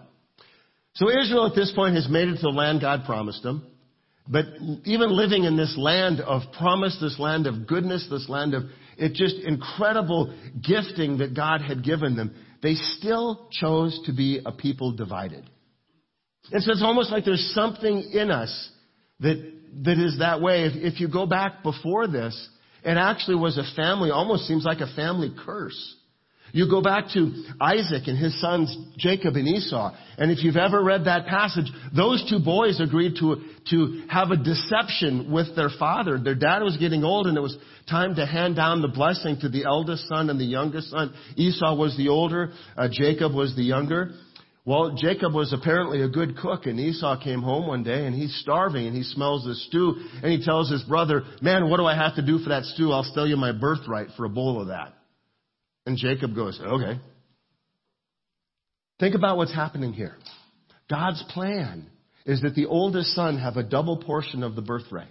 So 0.94 1.08
Israel 1.08 1.46
at 1.46 1.54
this 1.54 1.72
point 1.74 1.94
has 1.94 2.08
made 2.08 2.28
it 2.28 2.36
to 2.36 2.42
the 2.42 2.48
land 2.48 2.80
God 2.80 3.04
promised 3.04 3.42
them. 3.42 3.66
But 4.28 4.46
even 4.84 5.10
living 5.10 5.44
in 5.44 5.56
this 5.56 5.74
land 5.76 6.20
of 6.20 6.42
promise, 6.56 6.96
this 7.00 7.18
land 7.18 7.46
of 7.46 7.66
goodness, 7.66 8.06
this 8.10 8.28
land 8.28 8.54
of 8.54 8.64
it 8.96 9.14
just 9.14 9.36
incredible 9.36 10.34
gifting 10.62 11.18
that 11.18 11.34
God 11.34 11.60
had 11.60 11.82
given 11.82 12.14
them, 12.16 12.34
they 12.62 12.74
still 12.74 13.48
chose 13.50 14.00
to 14.06 14.12
be 14.12 14.40
a 14.44 14.52
people 14.52 14.92
divided. 14.92 15.48
And 16.50 16.62
so 16.62 16.72
it's 16.72 16.82
almost 16.82 17.10
like 17.10 17.24
there's 17.24 17.52
something 17.54 18.10
in 18.12 18.30
us 18.30 18.70
that, 19.20 19.52
that 19.84 19.98
is 19.98 20.18
that 20.18 20.40
way. 20.40 20.64
If, 20.64 20.94
if 20.94 21.00
you 21.00 21.08
go 21.08 21.26
back 21.26 21.62
before 21.62 22.06
this, 22.06 22.48
it 22.84 22.96
actually 22.96 23.36
was 23.36 23.58
a 23.58 23.64
family, 23.76 24.10
almost 24.10 24.46
seems 24.46 24.64
like 24.64 24.80
a 24.80 24.94
family 24.94 25.32
curse. 25.44 25.96
You 26.54 26.68
go 26.68 26.82
back 26.82 27.06
to 27.14 27.32
Isaac 27.60 28.02
and 28.08 28.18
his 28.18 28.38
sons 28.38 28.76
Jacob 28.98 29.36
and 29.36 29.48
Esau, 29.48 29.96
and 30.18 30.30
if 30.30 30.44
you've 30.44 30.58
ever 30.58 30.82
read 30.84 31.06
that 31.06 31.26
passage, 31.26 31.64
those 31.96 32.28
two 32.28 32.40
boys 32.40 32.78
agreed 32.78 33.14
to, 33.20 33.36
to 33.70 34.02
have 34.10 34.30
a 34.30 34.36
deception 34.36 35.32
with 35.32 35.56
their 35.56 35.70
father. 35.78 36.18
Their 36.18 36.34
dad 36.34 36.62
was 36.62 36.76
getting 36.76 37.04
old 37.04 37.26
and 37.26 37.38
it 37.38 37.40
was 37.40 37.56
time 37.88 38.16
to 38.16 38.26
hand 38.26 38.56
down 38.56 38.82
the 38.82 38.88
blessing 38.88 39.38
to 39.40 39.48
the 39.48 39.64
eldest 39.64 40.06
son 40.08 40.28
and 40.28 40.38
the 40.38 40.44
youngest 40.44 40.90
son. 40.90 41.14
Esau 41.36 41.74
was 41.74 41.96
the 41.96 42.08
older, 42.08 42.52
uh, 42.76 42.88
Jacob 42.92 43.34
was 43.34 43.56
the 43.56 43.62
younger. 43.62 44.10
Well, 44.64 44.94
Jacob 44.96 45.34
was 45.34 45.52
apparently 45.52 46.02
a 46.02 46.08
good 46.08 46.36
cook, 46.36 46.66
and 46.66 46.78
Esau 46.78 47.20
came 47.22 47.42
home 47.42 47.66
one 47.66 47.82
day, 47.82 48.06
and 48.06 48.14
he's 48.14 48.34
starving, 48.42 48.86
and 48.86 48.96
he 48.96 49.02
smells 49.02 49.44
the 49.44 49.56
stew, 49.56 49.96
and 50.22 50.30
he 50.30 50.44
tells 50.44 50.70
his 50.70 50.82
brother, 50.84 51.24
man, 51.40 51.68
what 51.68 51.78
do 51.78 51.84
I 51.84 51.96
have 51.96 52.14
to 52.14 52.22
do 52.24 52.38
for 52.38 52.50
that 52.50 52.64
stew? 52.64 52.92
I'll 52.92 53.02
sell 53.02 53.26
you 53.26 53.36
my 53.36 53.50
birthright 53.50 54.08
for 54.16 54.24
a 54.24 54.28
bowl 54.28 54.60
of 54.60 54.68
that. 54.68 54.94
And 55.84 55.96
Jacob 55.96 56.36
goes, 56.36 56.60
okay. 56.64 57.00
Think 59.00 59.16
about 59.16 59.36
what's 59.36 59.52
happening 59.52 59.92
here. 59.92 60.16
God's 60.88 61.22
plan 61.30 61.88
is 62.24 62.42
that 62.42 62.54
the 62.54 62.66
oldest 62.66 63.16
son 63.16 63.38
have 63.38 63.56
a 63.56 63.64
double 63.64 63.96
portion 63.96 64.44
of 64.44 64.54
the 64.54 64.62
birthright. 64.62 65.08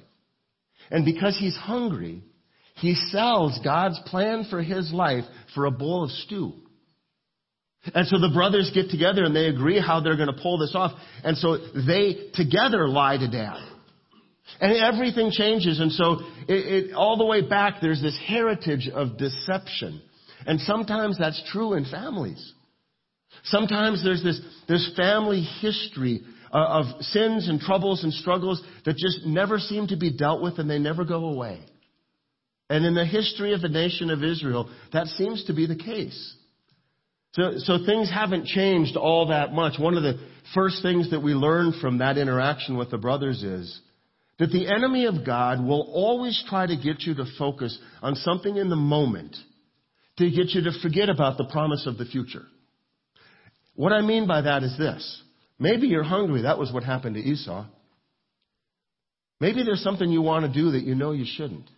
And 0.89 1.03
because 1.03 1.37
he's 1.37 1.57
hungry, 1.57 2.23
he 2.75 2.95
sells 2.95 3.59
God's 3.65 3.99
plan 4.05 4.45
for 4.49 4.61
his 4.61 4.93
life 4.93 5.25
for 5.53 5.65
a 5.65 5.71
bowl 5.71 6.05
of 6.05 6.11
stew. 6.11 6.53
And 7.95 8.07
so 8.07 8.19
the 8.19 8.29
brothers 8.31 8.71
get 8.73 8.89
together 8.89 9.23
and 9.23 9.35
they 9.35 9.47
agree 9.47 9.79
how 9.79 10.01
they're 10.01 10.15
going 10.15 10.33
to 10.33 10.41
pull 10.41 10.59
this 10.59 10.73
off. 10.75 10.91
And 11.23 11.35
so 11.37 11.57
they 11.57 12.29
together 12.33 12.87
lie 12.87 13.17
to 13.17 13.27
dad. 13.27 13.57
And 14.59 14.77
everything 14.77 15.31
changes. 15.31 15.79
And 15.79 15.91
so 15.91 16.19
it, 16.47 16.89
it, 16.89 16.93
all 16.93 17.17
the 17.17 17.25
way 17.25 17.41
back, 17.41 17.75
there's 17.81 18.01
this 18.01 18.17
heritage 18.27 18.87
of 18.93 19.17
deception. 19.17 20.01
And 20.45 20.59
sometimes 20.61 21.17
that's 21.17 21.41
true 21.51 21.73
in 21.73 21.85
families. 21.85 22.53
Sometimes 23.45 24.03
there's 24.03 24.23
this, 24.23 24.39
this 24.67 24.91
family 24.95 25.41
history 25.41 26.21
uh, 26.53 26.81
of 26.83 27.01
sins 27.01 27.47
and 27.47 27.59
troubles 27.59 28.03
and 28.03 28.13
struggles 28.13 28.61
that 28.85 28.97
just 28.97 29.25
never 29.25 29.57
seem 29.57 29.87
to 29.87 29.97
be 29.97 30.15
dealt 30.15 30.43
with 30.43 30.59
and 30.59 30.69
they 30.69 30.79
never 30.79 31.05
go 31.05 31.25
away. 31.25 31.61
And 32.69 32.85
in 32.85 32.93
the 32.93 33.05
history 33.05 33.53
of 33.53 33.61
the 33.61 33.69
nation 33.69 34.11
of 34.11 34.23
Israel, 34.23 34.69
that 34.93 35.07
seems 35.07 35.45
to 35.45 35.53
be 35.53 35.65
the 35.65 35.75
case. 35.75 36.35
So, 37.33 37.53
so 37.57 37.85
things 37.85 38.11
haven't 38.11 38.45
changed 38.45 38.97
all 38.97 39.27
that 39.27 39.53
much. 39.53 39.79
One 39.79 39.95
of 39.95 40.03
the 40.03 40.19
first 40.53 40.81
things 40.81 41.11
that 41.11 41.21
we 41.21 41.33
learn 41.33 41.73
from 41.79 41.99
that 41.99 42.17
interaction 42.17 42.77
with 42.77 42.91
the 42.91 42.97
brothers 42.97 43.41
is 43.41 43.79
that 44.37 44.51
the 44.51 44.67
enemy 44.67 45.05
of 45.05 45.25
God 45.25 45.63
will 45.63 45.89
always 45.93 46.43
try 46.49 46.65
to 46.65 46.75
get 46.75 47.01
you 47.01 47.15
to 47.15 47.25
focus 47.37 47.77
on 48.01 48.15
something 48.15 48.57
in 48.57 48.69
the 48.69 48.75
moment 48.75 49.35
to 50.17 50.29
get 50.29 50.49
you 50.49 50.63
to 50.63 50.71
forget 50.81 51.09
about 51.09 51.37
the 51.37 51.45
promise 51.45 51.87
of 51.87 51.97
the 51.97 52.05
future. 52.05 52.43
What 53.75 53.93
I 53.93 54.01
mean 54.01 54.27
by 54.27 54.41
that 54.41 54.63
is 54.63 54.77
this. 54.77 55.21
Maybe 55.57 55.87
you're 55.87 56.03
hungry. 56.03 56.41
That 56.41 56.59
was 56.59 56.71
what 56.73 56.83
happened 56.83 57.15
to 57.15 57.21
Esau. 57.21 57.65
Maybe 59.39 59.63
there's 59.63 59.83
something 59.83 60.09
you 60.09 60.21
want 60.21 60.45
to 60.45 60.53
do 60.53 60.71
that 60.71 60.83
you 60.83 60.95
know 60.95 61.11
you 61.11 61.25
shouldn't. 61.25 61.69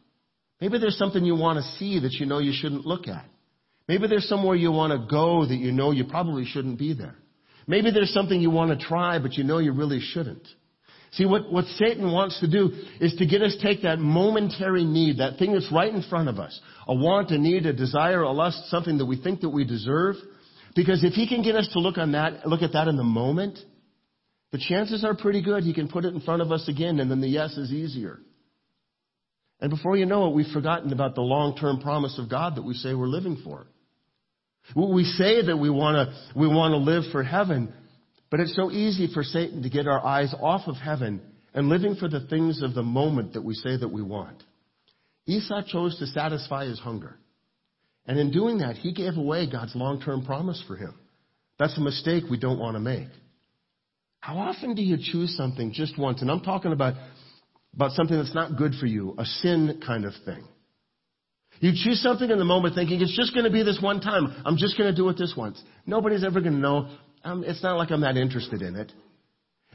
Maybe 0.60 0.80
there's 0.80 0.98
something 0.98 1.24
you 1.24 1.36
want 1.36 1.58
to 1.58 1.64
see 1.78 2.00
that 2.00 2.14
you 2.14 2.26
know 2.26 2.40
you 2.40 2.54
shouldn't 2.54 2.86
look 2.86 3.08
at. 3.08 3.26
Maybe 3.88 4.08
there's 4.08 4.28
somewhere 4.30 4.56
you 4.56 4.72
want 4.72 4.92
to 4.94 5.08
go 5.10 5.46
that 5.46 5.56
you 5.56 5.72
know 5.72 5.92
you 5.92 6.06
probably 6.06 6.46
shouldn't 6.46 6.80
be 6.80 6.94
there. 6.94 7.16
Maybe 7.68 7.92
there's 7.92 8.14
something 8.14 8.40
you 8.40 8.50
want 8.50 8.78
to 8.78 8.86
try, 8.86 9.20
but 9.20 9.34
you 9.34 9.44
know 9.44 9.58
you 9.58 9.74
really 9.74 10.00
shouldn't. 10.00 10.48
See, 11.14 11.26
what, 11.26 11.52
what 11.52 11.66
Satan 11.66 12.12
wants 12.12 12.40
to 12.40 12.50
do 12.50 12.72
is 13.00 13.14
to 13.16 13.28
get 13.28 13.44
us 13.44 13.56
take 13.62 13.84
that 13.84 14.00
momentary 14.00 14.84
need, 14.84 15.20
that 15.20 15.38
thing 15.38 15.54
that's 15.54 15.72
right 15.72 15.94
in 15.94 16.02
front 16.02 16.28
of 16.28 16.40
us, 16.40 16.60
a 16.88 16.96
want, 16.96 17.30
a 17.30 17.38
need, 17.38 17.68
a 17.68 17.74
desire, 17.74 18.22
a 18.22 18.32
lust, 18.32 18.70
something 18.70 18.98
that 18.98 19.06
we 19.06 19.22
think 19.22 19.42
that 19.42 19.50
we 19.50 19.64
deserve. 19.64 20.16
Because 20.76 21.04
if 21.04 21.14
he 21.14 21.28
can 21.28 21.44
get 21.44 21.56
us 21.56 21.70
to 21.74 21.80
look 21.80 22.00
on 22.00 22.14
that, 22.14 22.48
look 22.48 22.64
at 22.64 22.74
that 22.74 22.88
in 22.88 22.98
the 22.98 23.04
moment, 23.04 23.60
the 24.52 24.58
chances 24.58 25.06
are 25.06 25.16
pretty 25.16 25.44
good 25.44 25.64
he 25.64 25.74
can 25.74 25.88
put 25.88 26.04
it 26.04 26.16
in 26.16 26.22
front 26.22 26.42
of 26.42 26.52
us 26.52 26.68
again 26.68 27.00
and 27.00 27.12
then 27.12 27.22
the 27.22 27.28
yes 27.28 27.58
is 27.58 27.72
easier. 27.72 28.20
And 29.60 29.70
before 29.70 29.96
you 29.96 30.08
know 30.08 30.28
it, 30.28 30.34
we've 30.34 30.52
forgotten 30.52 30.92
about 30.92 31.14
the 31.14 31.22
long-term 31.22 31.82
promise 31.82 32.18
of 32.18 32.30
God 32.30 32.56
that 32.56 32.64
we 32.64 32.74
say 32.74 32.96
we're 32.96 33.06
living 33.06 33.40
for. 33.44 33.68
We 34.76 35.04
say 35.04 35.46
that 35.46 35.58
we 35.58 35.70
want 35.70 36.10
to, 36.10 36.40
we 36.40 36.48
want 36.48 36.72
to 36.72 36.78
live 36.78 37.04
for 37.12 37.24
heaven, 37.24 37.74
but 38.32 38.40
it's 38.40 38.56
so 38.56 38.72
easy 38.72 39.14
for 39.14 39.24
Satan 39.24 39.64
to 39.64 39.70
get 39.70 39.88
our 39.88 40.04
eyes 40.04 40.34
off 40.42 40.68
of 40.68 40.76
heaven 40.76 41.22
and 41.54 41.70
living 41.70 41.96
for 41.96 42.08
the 42.08 42.26
things 42.28 42.62
of 42.64 42.74
the 42.74 42.84
moment 42.84 43.34
that 43.34 43.44
we 43.44 43.54
say 43.54 43.78
that 43.78 43.90
we 43.90 44.02
want. 44.02 44.42
Esau 45.26 45.62
chose 45.68 45.98
to 46.00 46.08
satisfy 46.08 46.66
his 46.66 46.80
hunger. 46.80 47.18
And 48.06 48.20
in 48.20 48.32
doing 48.32 48.58
that, 48.58 48.76
he 48.76 48.94
gave 48.94 49.18
away 49.18 49.50
God's 49.50 49.76
long-term 49.76 50.26
promise 50.26 50.62
for 50.68 50.76
him. 50.76 50.96
That's 51.60 51.78
a 51.78 51.82
mistake 51.82 52.24
we 52.30 52.40
don't 52.40 52.60
want 52.60 52.76
to 52.76 52.80
make. 52.80 53.08
How 54.20 54.38
often 54.38 54.76
do 54.76 54.82
you 54.82 54.98
choose 55.00 55.36
something 55.38 55.72
just 55.74 55.98
once? 55.98 56.22
And 56.22 56.32
I'm 56.32 56.42
talking 56.42 56.72
about, 56.72 56.96
about 57.74 57.92
something 57.92 58.18
that's 58.18 58.34
not 58.34 58.58
good 58.58 58.74
for 58.80 58.86
you, 58.86 59.16
a 59.18 59.26
sin 59.26 59.82
kind 59.86 60.06
of 60.06 60.14
thing. 60.26 60.44
You 61.64 61.72
choose 61.74 62.02
something 62.02 62.30
in 62.30 62.40
the 62.40 62.44
moment 62.44 62.76
thinking 62.76 63.00
it's 63.00 63.16
just 63.16 63.34
going 63.34 63.46
to 63.46 63.50
be 63.50 63.64
this 63.64 63.80
one 63.82 64.02
time. 64.02 64.36
I'm 64.46 64.58
just 64.58 64.78
going 64.78 64.94
to 64.94 64.96
do 64.96 65.08
it 65.08 65.18
this 65.18 65.34
once. 65.38 65.64
Nobody's 65.86 66.26
ever 66.26 66.42
going 66.42 66.56
to 66.56 66.60
know 66.60 66.90
um, 67.24 67.46
it's 67.48 67.64
not 67.64 67.78
like 67.78 67.90
I'm 67.90 68.02
that 68.02 68.18
interested 68.18 68.62
in 68.62 68.76
it. 68.76 68.92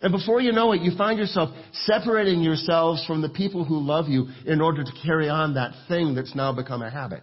And 0.03 0.13
before 0.13 0.43
you 0.43 0.53
know 0.53 0.73
it, 0.73 0.83
you 0.83 0.95
find 0.99 1.19
yourself 1.19 1.49
separating 1.73 2.43
yourselves 2.43 3.03
from 3.07 3.23
the 3.23 3.31
people 3.31 3.65
who 3.65 3.79
love 3.79 4.07
you 4.07 4.27
in 4.45 4.61
order 4.61 4.85
to 4.85 4.93
carry 5.03 5.31
on 5.31 5.55
that 5.55 5.73
thing 5.89 6.15
that's 6.15 6.35
now 6.35 6.53
become 6.53 6.83
a 6.83 6.91
habit. 6.91 7.23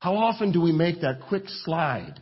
How 0.00 0.16
often 0.16 0.50
do 0.50 0.60
we 0.60 0.72
make 0.72 1.02
that 1.02 1.20
quick 1.28 1.44
slide? 1.46 2.18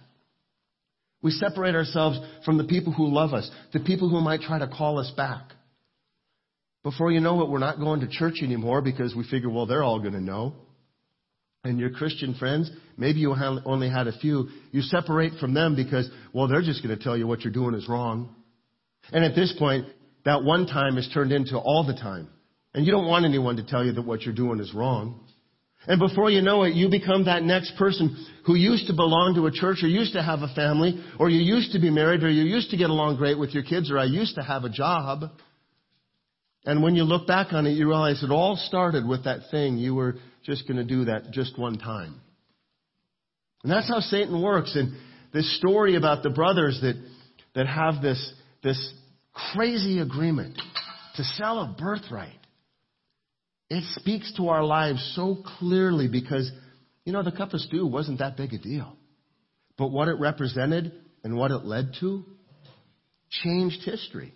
We 1.22 1.30
separate 1.30 1.74
ourselves 1.74 2.18
from 2.44 2.58
the 2.58 2.64
people 2.64 2.92
who 2.92 3.08
love 3.08 3.32
us, 3.32 3.50
the 3.72 3.80
people 3.80 4.10
who 4.10 4.20
might 4.20 4.42
try 4.42 4.58
to 4.58 4.68
call 4.68 4.98
us 4.98 5.10
back. 5.16 5.54
Before 6.82 7.10
you 7.10 7.20
know 7.20 7.42
it, 7.42 7.48
we're 7.48 7.58
not 7.58 7.78
going 7.78 8.00
to 8.00 8.06
church 8.06 8.42
anymore 8.42 8.82
because 8.82 9.14
we 9.14 9.24
figure, 9.26 9.48
well, 9.48 9.64
they're 9.64 9.82
all 9.82 9.98
going 9.98 10.12
to 10.12 10.20
know 10.20 10.56
and 11.64 11.78
your 11.78 11.90
Christian 11.90 12.34
friends, 12.34 12.70
maybe 12.96 13.20
you 13.20 13.34
only 13.64 13.88
had 13.88 14.06
a 14.06 14.12
few, 14.18 14.48
you 14.70 14.82
separate 14.82 15.32
from 15.40 15.54
them 15.54 15.74
because, 15.74 16.08
well, 16.32 16.46
they're 16.46 16.62
just 16.62 16.82
going 16.84 16.96
to 16.96 17.02
tell 17.02 17.16
you 17.16 17.26
what 17.26 17.40
you're 17.40 17.52
doing 17.52 17.74
is 17.74 17.88
wrong. 17.88 18.34
And 19.12 19.24
at 19.24 19.34
this 19.34 19.54
point, 19.58 19.86
that 20.24 20.44
one 20.44 20.66
time 20.66 20.98
is 20.98 21.08
turned 21.12 21.32
into 21.32 21.58
all 21.58 21.84
the 21.86 21.94
time. 21.94 22.28
And 22.74 22.84
you 22.84 22.92
don't 22.92 23.06
want 23.06 23.24
anyone 23.24 23.56
to 23.56 23.64
tell 23.64 23.84
you 23.84 23.92
that 23.92 24.02
what 24.02 24.22
you're 24.22 24.34
doing 24.34 24.60
is 24.60 24.74
wrong. 24.74 25.20
And 25.86 26.00
before 26.00 26.30
you 26.30 26.40
know 26.40 26.62
it, 26.62 26.74
you 26.74 26.88
become 26.88 27.26
that 27.26 27.42
next 27.42 27.76
person 27.76 28.26
who 28.46 28.54
used 28.54 28.86
to 28.86 28.94
belong 28.94 29.34
to 29.36 29.46
a 29.46 29.50
church 29.50 29.82
or 29.82 29.88
used 29.88 30.14
to 30.14 30.22
have 30.22 30.40
a 30.40 30.52
family 30.54 31.02
or 31.18 31.28
you 31.28 31.40
used 31.40 31.72
to 31.72 31.78
be 31.78 31.90
married 31.90 32.22
or 32.22 32.30
you 32.30 32.42
used 32.42 32.70
to 32.70 32.76
get 32.76 32.88
along 32.88 33.16
great 33.16 33.38
with 33.38 33.50
your 33.50 33.62
kids 33.62 33.90
or 33.90 33.98
I 33.98 34.04
used 34.04 34.34
to 34.36 34.42
have 34.42 34.64
a 34.64 34.70
job. 34.70 35.24
And 36.64 36.82
when 36.82 36.94
you 36.94 37.04
look 37.04 37.26
back 37.26 37.52
on 37.52 37.66
it, 37.66 37.72
you 37.72 37.86
realize 37.86 38.22
it 38.22 38.30
all 38.30 38.56
started 38.56 39.06
with 39.06 39.24
that 39.24 39.50
thing 39.50 39.76
you 39.76 39.94
were 39.94 40.14
just 40.44 40.68
going 40.68 40.76
to 40.76 40.84
do 40.84 41.06
that 41.06 41.30
just 41.32 41.58
one 41.58 41.78
time. 41.78 42.20
And 43.62 43.72
that's 43.72 43.88
how 43.88 44.00
Satan 44.00 44.42
works. 44.42 44.76
And 44.76 44.94
this 45.32 45.58
story 45.58 45.96
about 45.96 46.22
the 46.22 46.30
brothers 46.30 46.78
that, 46.82 47.02
that 47.54 47.66
have 47.66 48.02
this, 48.02 48.32
this 48.62 48.92
crazy 49.54 49.98
agreement 50.00 50.60
to 51.16 51.24
sell 51.24 51.58
a 51.60 51.74
birthright, 51.78 52.38
it 53.70 53.82
speaks 53.94 54.32
to 54.36 54.48
our 54.48 54.62
lives 54.62 55.12
so 55.16 55.38
clearly 55.58 56.08
because, 56.08 56.50
you 57.04 57.12
know, 57.12 57.22
the 57.22 57.32
cup 57.32 57.54
of 57.54 57.60
stew 57.60 57.86
wasn't 57.86 58.18
that 58.18 58.36
big 58.36 58.52
a 58.52 58.58
deal. 58.58 58.96
But 59.78 59.88
what 59.88 60.08
it 60.08 60.18
represented 60.20 60.92
and 61.24 61.36
what 61.36 61.50
it 61.50 61.64
led 61.64 61.94
to 62.00 62.22
changed 63.30 63.82
history. 63.82 64.34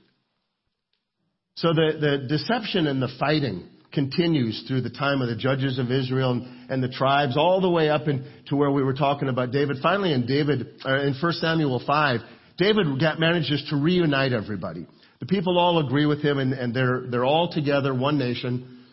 So 1.56 1.68
the, 1.74 1.98
the 2.00 2.28
deception 2.28 2.86
and 2.86 3.02
the 3.02 3.10
fighting 3.18 3.68
continues 3.98 4.64
through 4.68 4.82
the 4.82 4.90
time 4.90 5.20
of 5.20 5.28
the 5.28 5.34
judges 5.34 5.80
of 5.80 5.90
Israel 5.90 6.30
and, 6.30 6.70
and 6.70 6.80
the 6.80 6.88
tribes, 6.88 7.36
all 7.36 7.60
the 7.60 7.68
way 7.68 7.90
up 7.90 8.06
into 8.06 8.54
where 8.54 8.70
we 8.70 8.84
were 8.84 8.94
talking 8.94 9.28
about 9.28 9.50
David. 9.50 9.78
Finally, 9.82 10.12
in 10.12 10.24
David, 10.24 10.68
uh, 10.84 11.00
in 11.00 11.16
1 11.20 11.32
Samuel 11.32 11.82
5, 11.84 12.20
David 12.58 12.86
manages 13.18 13.66
to 13.70 13.76
reunite 13.76 14.32
everybody. 14.32 14.86
The 15.18 15.26
people 15.26 15.58
all 15.58 15.84
agree 15.84 16.06
with 16.06 16.22
him, 16.22 16.38
and, 16.38 16.52
and 16.52 16.72
they're 16.72 17.06
they're 17.10 17.24
all 17.24 17.50
together, 17.52 17.92
one 17.92 18.18
nation. 18.18 18.84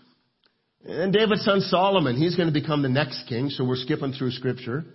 And 0.84 1.14
David's 1.14 1.46
son 1.46 1.62
Solomon, 1.62 2.16
he's 2.16 2.36
going 2.36 2.52
to 2.52 2.60
become 2.60 2.82
the 2.82 2.90
next 2.90 3.28
king. 3.30 3.52
So 3.52 3.64
we're 3.64 3.76
skipping 3.76 4.12
through 4.14 4.32
Scripture. 4.32 4.86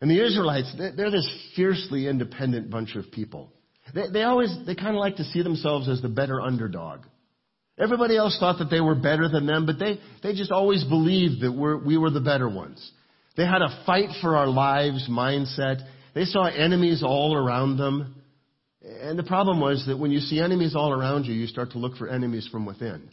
And 0.00 0.10
the 0.10 0.24
Israelites, 0.24 0.74
they're 0.76 1.12
this 1.12 1.28
fiercely 1.54 2.08
independent 2.08 2.70
bunch 2.70 2.96
of 2.96 3.12
people. 3.12 3.52
They, 3.94 4.08
they 4.12 4.22
always, 4.22 4.52
they 4.66 4.74
kind 4.74 4.96
of 4.96 5.00
like 5.00 5.16
to 5.16 5.24
see 5.24 5.42
themselves 5.42 5.88
as 5.88 6.02
the 6.02 6.08
better 6.08 6.40
underdog. 6.40 7.00
Everybody 7.80 8.16
else 8.16 8.36
thought 8.38 8.58
that 8.58 8.68
they 8.68 8.80
were 8.80 8.94
better 8.94 9.28
than 9.28 9.46
them, 9.46 9.64
but 9.64 9.78
they, 9.78 9.98
they 10.22 10.34
just 10.34 10.52
always 10.52 10.84
believed 10.84 11.42
that 11.42 11.52
we're, 11.52 11.78
we 11.82 11.96
were 11.96 12.10
the 12.10 12.20
better 12.20 12.48
ones. 12.48 12.90
They 13.36 13.46
had 13.46 13.62
a 13.62 13.82
fight 13.86 14.10
for 14.20 14.36
our 14.36 14.48
lives 14.48 15.08
mindset. 15.08 15.80
They 16.14 16.24
saw 16.24 16.44
enemies 16.44 17.02
all 17.02 17.34
around 17.34 17.78
them. 17.78 18.22
And 18.82 19.18
the 19.18 19.24
problem 19.24 19.60
was 19.60 19.84
that 19.86 19.98
when 19.98 20.10
you 20.10 20.20
see 20.20 20.40
enemies 20.40 20.74
all 20.76 20.92
around 20.92 21.24
you, 21.24 21.32
you 21.32 21.46
start 21.46 21.72
to 21.72 21.78
look 21.78 21.96
for 21.96 22.08
enemies 22.08 22.48
from 22.50 22.66
within. 22.66 23.08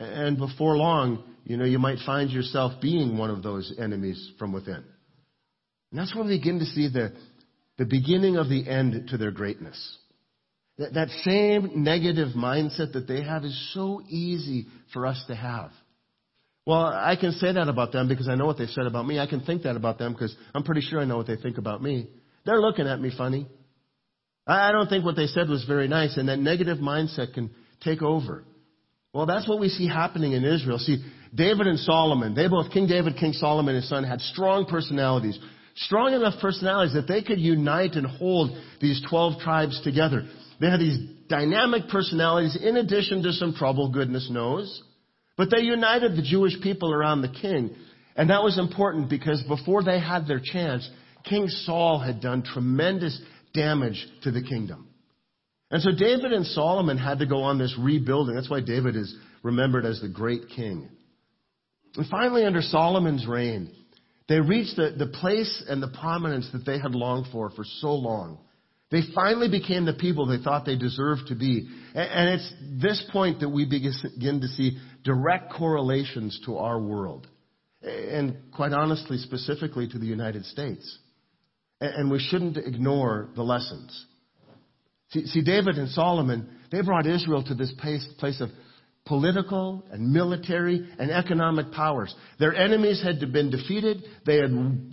And 0.00 0.38
before 0.38 0.76
long, 0.76 1.22
you 1.44 1.56
know, 1.56 1.64
you 1.64 1.78
might 1.78 1.98
find 2.04 2.30
yourself 2.30 2.80
being 2.82 3.16
one 3.16 3.30
of 3.30 3.42
those 3.42 3.72
enemies 3.78 4.32
from 4.38 4.52
within. 4.52 4.84
And 5.92 6.00
that's 6.00 6.14
when 6.14 6.26
we 6.26 6.38
begin 6.38 6.58
to 6.58 6.64
see 6.64 6.88
the, 6.88 7.12
the 7.78 7.84
beginning 7.84 8.36
of 8.36 8.48
the 8.48 8.68
end 8.68 9.08
to 9.10 9.16
their 9.16 9.30
greatness. 9.30 9.98
That, 10.78 10.94
that 10.94 11.08
same 11.24 11.84
negative 11.84 12.28
mindset 12.36 12.92
that 12.92 13.08
they 13.08 13.22
have 13.22 13.44
is 13.44 13.72
so 13.72 14.02
easy 14.08 14.66
for 14.92 15.06
us 15.06 15.22
to 15.28 15.34
have. 15.34 15.70
Well, 16.66 16.84
I 16.84 17.16
can 17.18 17.32
say 17.32 17.52
that 17.52 17.68
about 17.68 17.92
them 17.92 18.08
because 18.08 18.28
I 18.28 18.34
know 18.34 18.46
what 18.46 18.58
they've 18.58 18.68
said 18.68 18.86
about 18.86 19.06
me. 19.06 19.20
I 19.20 19.26
can 19.26 19.40
think 19.40 19.62
that 19.62 19.76
about 19.76 19.98
them 19.98 20.12
because 20.12 20.34
I'm 20.52 20.64
pretty 20.64 20.80
sure 20.80 21.00
I 21.00 21.04
know 21.04 21.16
what 21.16 21.28
they 21.28 21.36
think 21.36 21.58
about 21.58 21.82
me. 21.82 22.08
They're 22.44 22.60
looking 22.60 22.88
at 22.88 23.00
me 23.00 23.12
funny. 23.16 23.46
I 24.46 24.70
don't 24.72 24.88
think 24.88 25.04
what 25.04 25.16
they 25.16 25.26
said 25.26 25.48
was 25.48 25.64
very 25.64 25.88
nice, 25.88 26.16
and 26.16 26.28
that 26.28 26.38
negative 26.38 26.78
mindset 26.78 27.34
can 27.34 27.50
take 27.80 28.02
over. 28.02 28.44
Well, 29.12 29.26
that's 29.26 29.48
what 29.48 29.58
we 29.58 29.68
see 29.68 29.88
happening 29.88 30.32
in 30.32 30.44
Israel. 30.44 30.78
See, 30.78 31.04
David 31.34 31.66
and 31.66 31.78
Solomon, 31.80 32.34
they 32.34 32.46
both, 32.48 32.70
King 32.70 32.86
David, 32.86 33.16
King 33.16 33.32
Solomon, 33.32 33.74
and 33.74 33.82
his 33.82 33.88
son, 33.88 34.04
had 34.04 34.20
strong 34.20 34.66
personalities. 34.66 35.38
Strong 35.76 36.14
enough 36.14 36.34
personalities 36.40 36.94
that 36.94 37.08
they 37.08 37.22
could 37.22 37.40
unite 37.40 37.94
and 37.94 38.06
hold 38.06 38.56
these 38.80 39.02
12 39.08 39.40
tribes 39.40 39.80
together. 39.82 40.24
They 40.60 40.70
had 40.70 40.80
these 40.80 40.98
dynamic 41.28 41.88
personalities 41.88 42.56
in 42.60 42.76
addition 42.76 43.22
to 43.22 43.32
some 43.32 43.54
trouble, 43.54 43.90
goodness 43.90 44.28
knows. 44.30 44.82
But 45.36 45.50
they 45.50 45.62
united 45.62 46.16
the 46.16 46.22
Jewish 46.22 46.60
people 46.62 46.92
around 46.92 47.22
the 47.22 47.28
king. 47.28 47.74
And 48.16 48.30
that 48.30 48.42
was 48.42 48.58
important 48.58 49.10
because 49.10 49.42
before 49.42 49.82
they 49.82 50.00
had 50.00 50.26
their 50.26 50.40
chance, 50.42 50.88
King 51.24 51.48
Saul 51.48 51.98
had 51.98 52.20
done 52.20 52.42
tremendous 52.42 53.20
damage 53.52 54.06
to 54.22 54.30
the 54.30 54.42
kingdom. 54.42 54.88
And 55.70 55.82
so 55.82 55.90
David 55.90 56.32
and 56.32 56.46
Solomon 56.46 56.96
had 56.96 57.18
to 57.18 57.26
go 57.26 57.42
on 57.42 57.58
this 57.58 57.76
rebuilding. 57.78 58.34
That's 58.34 58.48
why 58.50 58.60
David 58.60 58.96
is 58.96 59.14
remembered 59.42 59.84
as 59.84 60.00
the 60.00 60.08
great 60.08 60.48
king. 60.54 60.88
And 61.96 62.06
finally, 62.08 62.44
under 62.44 62.62
Solomon's 62.62 63.26
reign, 63.26 63.72
they 64.28 64.40
reached 64.40 64.76
the, 64.76 64.94
the 64.96 65.06
place 65.06 65.64
and 65.68 65.82
the 65.82 65.88
prominence 65.88 66.48
that 66.52 66.64
they 66.64 66.78
had 66.78 66.94
longed 66.94 67.26
for 67.32 67.50
for 67.50 67.64
so 67.64 67.94
long. 67.94 68.38
They 68.90 69.02
finally 69.14 69.48
became 69.48 69.84
the 69.84 69.94
people 69.94 70.26
they 70.26 70.42
thought 70.42 70.64
they 70.64 70.76
deserved 70.76 71.28
to 71.28 71.34
be. 71.34 71.68
And 71.94 72.28
it's 72.30 72.54
this 72.80 73.04
point 73.12 73.40
that 73.40 73.48
we 73.48 73.64
begin 73.64 74.40
to 74.40 74.48
see 74.48 74.78
direct 75.02 75.52
correlations 75.52 76.40
to 76.46 76.58
our 76.58 76.80
world. 76.80 77.26
And 77.82 78.36
quite 78.54 78.72
honestly, 78.72 79.18
specifically 79.18 79.88
to 79.88 79.98
the 79.98 80.06
United 80.06 80.44
States. 80.44 80.98
And 81.80 82.10
we 82.10 82.20
shouldn't 82.20 82.56
ignore 82.56 83.28
the 83.34 83.42
lessons. 83.42 84.06
See, 85.10 85.42
David 85.42 85.76
and 85.78 85.88
Solomon, 85.90 86.48
they 86.70 86.80
brought 86.82 87.06
Israel 87.06 87.42
to 87.44 87.54
this 87.54 87.72
place 87.78 88.40
of 88.40 88.50
political 89.04 89.84
and 89.90 90.12
military 90.12 90.88
and 90.98 91.10
economic 91.10 91.70
powers. 91.72 92.14
Their 92.38 92.54
enemies 92.54 93.02
had 93.02 93.20
been 93.32 93.50
defeated. 93.50 94.02
They 94.24 94.36
had 94.36 94.50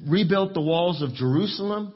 rebuilt 0.08 0.54
the 0.54 0.62
walls 0.62 1.02
of 1.02 1.14
Jerusalem. 1.14 1.94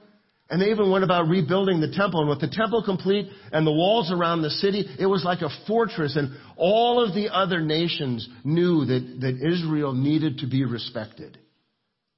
And 0.49 0.61
they 0.61 0.67
even 0.67 0.89
went 0.89 1.03
about 1.03 1.27
rebuilding 1.27 1.81
the 1.81 1.91
temple. 1.91 2.21
And 2.21 2.29
with 2.29 2.39
the 2.39 2.47
temple 2.47 2.81
complete 2.83 3.27
and 3.51 3.67
the 3.67 3.71
walls 3.71 4.11
around 4.11 4.41
the 4.41 4.49
city, 4.49 4.85
it 4.97 5.05
was 5.05 5.23
like 5.25 5.41
a 5.41 5.49
fortress. 5.67 6.15
And 6.15 6.37
all 6.55 7.03
of 7.03 7.13
the 7.13 7.33
other 7.33 7.59
nations 7.59 8.27
knew 8.45 8.85
that, 8.85 9.17
that 9.21 9.45
Israel 9.45 9.93
needed 9.93 10.39
to 10.39 10.47
be 10.47 10.63
respected. 10.63 11.37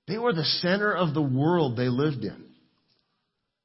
They 0.07 0.17
were 0.17 0.33
the 0.33 0.43
center 0.43 0.93
of 0.93 1.13
the 1.13 1.21
world 1.21 1.75
they 1.75 1.87
lived 1.87 2.23
in. 2.23 2.45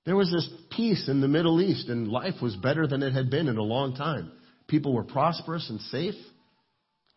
There 0.06 0.16
was 0.16 0.30
this 0.30 0.48
peace 0.70 1.08
in 1.08 1.20
the 1.20 1.28
Middle 1.28 1.62
East, 1.62 1.88
and 1.88 2.08
life 2.08 2.42
was 2.42 2.56
better 2.56 2.86
than 2.86 3.02
it 3.02 3.12
had 3.12 3.30
been 3.30 3.48
in 3.48 3.56
a 3.56 3.62
long 3.62 3.96
time. 3.96 4.32
People 4.66 4.92
were 4.94 5.04
prosperous 5.04 5.68
and 5.70 5.80
safe. 5.80 6.14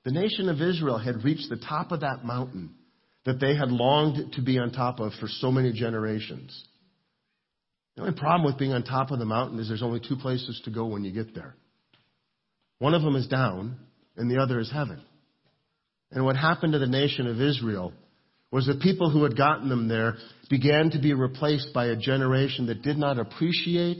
The 0.06 0.12
nation 0.12 0.48
of 0.48 0.62
Israel 0.62 0.98
had 0.98 1.24
reached 1.24 1.50
the 1.50 1.58
top 1.58 1.92
of 1.92 2.02
that 2.02 2.24
mountain 2.24 2.76
that 3.26 3.42
they 3.42 3.56
had 3.56 3.70
longed 3.70 4.34
to 4.34 4.42
be 4.42 4.58
on 4.58 4.72
top 4.72 5.02
of 5.02 5.12
for 5.20 5.28
so 5.28 5.52
many 5.52 5.74
generations. 5.74 6.64
The 7.98 8.04
only 8.04 8.14
problem 8.14 8.46
with 8.46 8.60
being 8.60 8.74
on 8.74 8.84
top 8.84 9.10
of 9.10 9.18
the 9.18 9.26
mountain 9.26 9.60
is 9.60 9.68
there's 9.68 9.82
only 9.82 10.00
two 10.00 10.18
places 10.18 10.62
to 10.66 10.72
go 10.72 10.86
when 10.86 11.04
you 11.04 11.12
get 11.12 11.34
there. 11.34 11.56
One 12.78 12.94
of 12.94 13.02
them 13.02 13.16
is 13.16 13.28
down, 13.28 13.76
and 14.16 14.30
the 14.30 14.40
other 14.40 14.60
is 14.60 14.72
heaven. 14.72 15.02
And 16.12 16.24
what 16.24 16.38
happened 16.38 16.74
to 16.74 16.80
the 16.80 16.86
nation 16.86 17.26
of 17.26 17.42
Israel 17.42 17.92
was 18.52 18.68
the 18.68 18.80
people 18.82 19.10
who 19.10 19.24
had 19.24 19.36
gotten 19.36 19.68
them 19.68 19.88
there 19.88 20.18
began 20.48 20.92
to 20.92 21.00
be 21.00 21.14
replaced 21.14 21.74
by 21.74 21.88
a 21.88 21.96
generation 21.96 22.68
that 22.68 22.84
did 22.84 22.98
not 22.98 23.18
appreciate, 23.18 23.98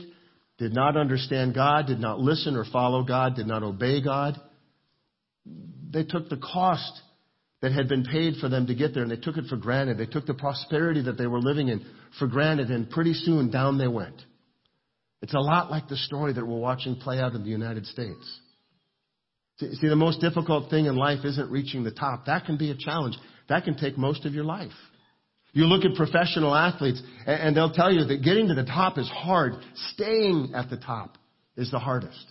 did 0.58 0.72
not 0.72 0.96
understand 0.96 1.56
God, 1.56 1.88
did 1.88 1.98
not 1.98 2.20
listen 2.20 2.54
or 2.54 2.64
follow 2.64 3.02
God, 3.02 3.34
did 3.34 3.48
not 3.48 3.64
obey 3.64 4.00
God. 4.00 4.40
They 5.90 6.04
took 6.04 6.28
the 6.28 6.36
cost 6.36 7.02
that 7.60 7.72
had 7.72 7.88
been 7.88 8.04
paid 8.04 8.36
for 8.40 8.48
them 8.48 8.66
to 8.66 8.74
get 8.74 8.94
there 8.94 9.02
and 9.02 9.10
they 9.10 9.16
took 9.16 9.36
it 9.36 9.46
for 9.48 9.56
granted. 9.56 9.98
They 9.98 10.06
took 10.06 10.26
the 10.26 10.34
prosperity 10.34 11.02
that 11.02 11.18
they 11.18 11.26
were 11.26 11.40
living 11.40 11.68
in 11.68 11.84
for 12.18 12.26
granted 12.26 12.70
and 12.70 12.88
pretty 12.88 13.14
soon 13.14 13.50
down 13.50 13.78
they 13.78 13.88
went. 13.88 14.22
It's 15.22 15.34
a 15.34 15.40
lot 15.40 15.70
like 15.70 15.88
the 15.88 15.96
story 15.96 16.32
that 16.32 16.46
we're 16.46 16.58
watching 16.58 16.96
play 16.96 17.18
out 17.18 17.34
in 17.34 17.42
the 17.42 17.50
United 17.50 17.86
States. 17.86 18.40
See, 19.58 19.88
the 19.88 19.96
most 19.96 20.20
difficult 20.20 20.70
thing 20.70 20.86
in 20.86 20.94
life 20.94 21.24
isn't 21.24 21.50
reaching 21.50 21.82
the 21.82 21.90
top. 21.90 22.26
That 22.26 22.44
can 22.44 22.56
be 22.56 22.70
a 22.70 22.76
challenge. 22.76 23.16
That 23.48 23.64
can 23.64 23.76
take 23.76 23.98
most 23.98 24.24
of 24.24 24.32
your 24.32 24.44
life. 24.44 24.70
You 25.52 25.64
look 25.64 25.84
at 25.84 25.96
professional 25.96 26.54
athletes 26.54 27.02
and 27.26 27.56
they'll 27.56 27.72
tell 27.72 27.92
you 27.92 28.04
that 28.04 28.22
getting 28.22 28.46
to 28.48 28.54
the 28.54 28.64
top 28.64 28.98
is 28.98 29.08
hard. 29.08 29.54
Staying 29.94 30.52
at 30.54 30.70
the 30.70 30.76
top 30.76 31.18
is 31.56 31.72
the 31.72 31.80
hardest. 31.80 32.24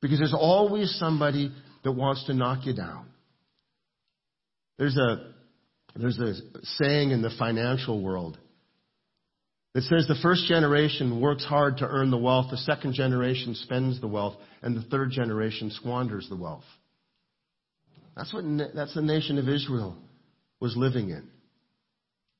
Because 0.00 0.18
there's 0.18 0.34
always 0.34 0.96
somebody 0.98 1.52
that 1.84 1.92
wants 1.92 2.24
to 2.26 2.34
knock 2.34 2.64
you 2.64 2.72
down. 2.72 3.06
There's 4.78 4.96
a, 4.96 5.32
there's 5.96 6.18
a 6.18 6.34
saying 6.62 7.10
in 7.10 7.22
the 7.22 7.30
financial 7.38 8.02
world 8.02 8.38
that 9.74 9.82
says 9.82 10.06
the 10.06 10.18
first 10.22 10.46
generation 10.46 11.20
works 11.20 11.44
hard 11.44 11.78
to 11.78 11.86
earn 11.86 12.10
the 12.10 12.18
wealth, 12.18 12.46
the 12.50 12.56
second 12.56 12.94
generation 12.94 13.54
spends 13.54 14.00
the 14.00 14.08
wealth, 14.08 14.34
and 14.62 14.76
the 14.76 14.82
third 14.82 15.10
generation 15.10 15.70
squanders 15.70 16.26
the 16.28 16.36
wealth. 16.36 16.64
That's 18.16 18.32
what 18.32 18.44
that's 18.74 18.94
the 18.94 19.02
nation 19.02 19.38
of 19.38 19.48
Israel 19.48 19.96
was 20.60 20.76
living 20.76 21.10
in. 21.10 21.28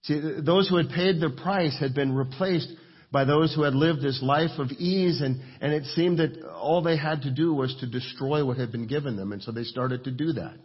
See, 0.03 0.21
those 0.45 0.69
who 0.69 0.77
had 0.77 0.89
paid 0.89 1.21
the 1.21 1.31
price 1.31 1.77
had 1.79 1.95
been 1.95 2.15
replaced 2.15 2.73
by 3.11 3.25
those 3.25 3.55
who 3.55 3.63
had 3.63 3.75
lived 3.75 4.03
this 4.03 4.21
life 4.23 4.59
of 4.59 4.71
ease, 4.73 5.21
and, 5.21 5.41
and 5.61 5.73
it 5.73 5.85
seemed 5.87 6.19
that 6.19 6.45
all 6.55 6.83
they 6.83 6.97
had 6.97 7.23
to 7.23 7.31
do 7.31 7.55
was 7.55 7.75
to 7.81 7.87
destroy 7.87 8.45
what 8.45 8.59
had 8.59 8.71
been 8.71 8.87
given 8.87 9.17
them, 9.17 9.33
and 9.33 9.43
so 9.43 9.51
they 9.51 9.65
started 9.65 10.05
to 10.05 10.11
do 10.11 10.33
that. 10.35 10.57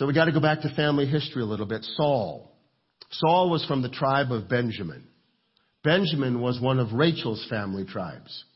So 0.00 0.06
we 0.06 0.14
got 0.14 0.24
to 0.24 0.32
go 0.32 0.40
back 0.40 0.62
to 0.62 0.74
family 0.74 1.04
history 1.04 1.42
a 1.42 1.44
little 1.44 1.66
bit. 1.66 1.84
Saul. 1.84 2.50
Saul 3.10 3.50
was 3.50 3.66
from 3.66 3.82
the 3.82 3.90
tribe 3.90 4.32
of 4.32 4.48
Benjamin. 4.48 5.06
Benjamin 5.84 6.40
was 6.40 6.58
one 6.58 6.78
of 6.78 6.94
Rachel's 6.94 7.46
family 7.50 7.84
tribes. 7.84 8.46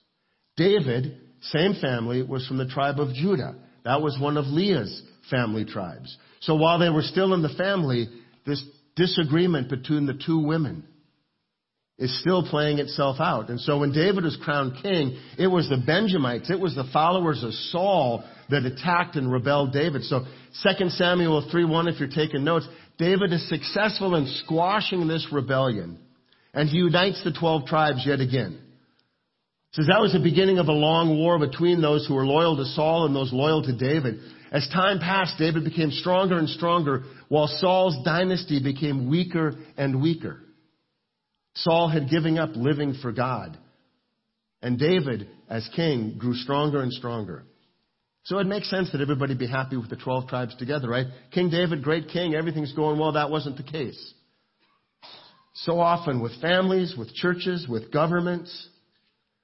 David, 0.56 1.20
same 1.42 1.74
family, 1.82 2.22
was 2.22 2.46
from 2.46 2.56
the 2.56 2.66
tribe 2.66 2.98
of 2.98 3.12
Judah. 3.12 3.56
That 3.84 4.00
was 4.00 4.18
one 4.18 4.38
of 4.38 4.46
Leah's 4.46 5.02
family 5.30 5.66
tribes. 5.66 6.16
So 6.40 6.54
while 6.54 6.78
they 6.78 6.88
were 6.88 7.02
still 7.02 7.34
in 7.34 7.42
the 7.42 7.54
family, 7.58 8.08
this 8.46 8.64
disagreement 8.96 9.68
between 9.68 10.06
the 10.06 10.18
two 10.24 10.38
women 10.38 10.88
is 11.98 12.18
still 12.22 12.48
playing 12.48 12.78
itself 12.78 13.16
out. 13.20 13.50
And 13.50 13.61
so 13.61 13.80
when 13.80 13.92
David 13.92 14.24
was 14.24 14.38
crowned 14.42 14.83
king, 14.83 15.20
it 15.38 15.48
was 15.48 15.68
the 15.68 15.83
Benjamites, 15.87 16.48
it 16.48 16.59
was 16.59 16.74
the 16.74 16.88
followers 16.90 17.44
of 17.44 17.52
Saul 17.52 18.24
that 18.50 18.64
attacked 18.64 19.16
and 19.16 19.30
rebelled 19.30 19.72
David. 19.72 20.04
So 20.04 20.24
2 20.62 20.90
Samuel 20.90 21.42
3:1, 21.50 21.88
if 21.88 21.98
you're 21.98 22.09
taking 22.09 22.44
notes, 22.44 22.66
David 22.98 23.33
is 23.33 23.48
successful 23.48 24.14
in 24.14 24.26
squashing 24.26 25.07
this 25.09 25.26
rebellion. 25.33 25.98
And 26.52 26.68
he 26.68 26.78
unites 26.78 27.22
the 27.24 27.33
12 27.33 27.66
tribes 27.66 28.07
yet 28.07 28.20
again. 28.20 28.61
says 29.72 29.88
that 29.88 30.00
was 30.00 30.12
the 30.12 30.20
beginning 30.20 30.59
of 30.59 30.68
a 30.68 30.72
long 30.72 31.18
war 31.18 31.37
between 31.38 31.80
those 31.80 32.07
who 32.07 32.14
were 32.14 32.26
loyal 32.26 32.57
to 32.57 32.64
Saul 32.64 33.07
and 33.07 33.16
those 33.16 33.33
loyal 33.33 33.62
to 33.64 33.76
David. 33.76 34.20
As 34.52 34.68
time 34.68 35.00
passed, 35.00 35.37
David 35.37 35.64
became 35.64 35.90
stronger 35.90 36.38
and 36.38 36.48
stronger, 36.48 37.02
while 37.28 37.48
Saul's 37.48 38.04
dynasty 38.04 38.62
became 38.62 39.11
weaker 39.11 39.57
and 39.76 40.00
weaker. 40.00 40.38
Saul 41.57 41.88
had 41.88 42.09
given 42.09 42.38
up 42.38 42.50
living 42.54 42.94
for 42.94 43.11
God. 43.11 43.59
And 44.62 44.78
David, 44.78 45.28
as 45.48 45.68
king, 45.74 46.18
grew 46.18 46.35
stronger 46.35 46.80
and 46.83 46.92
stronger. 46.92 47.44
So 48.24 48.38
it 48.38 48.46
makes 48.46 48.70
sense 48.70 48.90
that 48.92 49.02
everybody 49.02 49.34
be 49.34 49.46
happy 49.46 49.76
with 49.76 49.90
the 49.90 49.96
12 49.96 50.28
tribes 50.28 50.56
together, 50.56 50.88
right? 50.88 51.06
King 51.30 51.50
David, 51.50 51.82
great 51.82 52.08
king, 52.08 52.34
everything's 52.34 52.72
going 52.72 52.98
well. 52.98 53.12
That 53.12 53.30
wasn't 53.30 53.58
the 53.58 53.62
case. 53.62 54.14
So 55.54 55.78
often 55.78 56.20
with 56.20 56.40
families, 56.40 56.94
with 56.96 57.14
churches, 57.14 57.66
with 57.68 57.92
governments, 57.92 58.68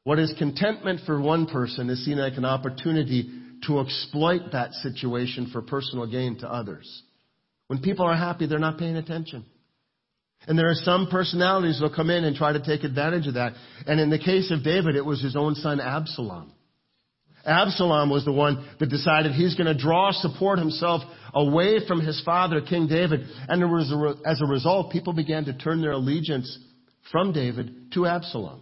what 0.05 0.19
is 0.19 0.35
contentment 0.39 1.01
for 1.05 1.21
one 1.21 1.47
person 1.47 1.91
is 1.91 2.05
seen 2.05 2.19
like 2.19 2.39
an 2.39 2.47
opportunity 2.47 3.31
to 3.67 3.81
exploit 3.81 4.53
that 4.53 4.73
situation 4.73 5.51
for 5.53 5.61
personal 5.61 6.07
gain 6.07 6.39
to 6.39 6.51
others. 6.51 7.03
When 7.67 7.81
people 7.81 8.07
are 8.07 8.17
happy, 8.17 8.47
they're 8.47 8.59
not 8.59 8.79
paying 8.79 8.97
attention. 8.97 9.45
And 10.49 10.59
there 10.59 10.71
are 10.71 10.75
some 10.75 11.09
personalities 11.11 11.79
that 11.79 11.85
will 11.85 11.95
come 11.95 12.09
in 12.09 12.25
and 12.25 12.35
try 12.35 12.55
to 12.55 12.65
take 12.65 12.83
advantage 12.83 13.27
of 13.27 13.35
that. 13.35 13.53
And 13.87 14.01
in 14.01 14.09
the 14.09 14.19
case 14.19 14.51
of 14.51 14.65
David, 14.65 14.97
it 14.97 15.05
was 15.05 15.23
his 15.23 15.37
own 15.37 15.55
son 15.55 15.81
Absalom. 15.81 16.53
Absalom 17.45 18.11
was 18.11 18.25
the 18.25 18.33
one 18.33 18.69
that 18.79 18.89
decided 18.89 19.33
he's 19.33 19.55
going 19.55 19.67
to 19.67 19.81
draw 19.81 20.13
support 20.13 20.59
himself 20.59 21.03
away 21.33 21.87
from 21.87 22.01
his 22.01 22.21
father, 22.25 22.61
King 22.61 22.87
David. 22.87 23.21
And 23.49 23.63
as 24.27 24.41
a 24.41 24.47
result, 24.47 24.93
people 24.93 25.13
began 25.13 25.45
to 25.47 25.57
turn 25.57 25.81
their 25.81 25.93
allegiance 25.93 26.59
from 27.11 27.33
David 27.33 27.93
to 27.95 28.07
Absalom. 28.07 28.61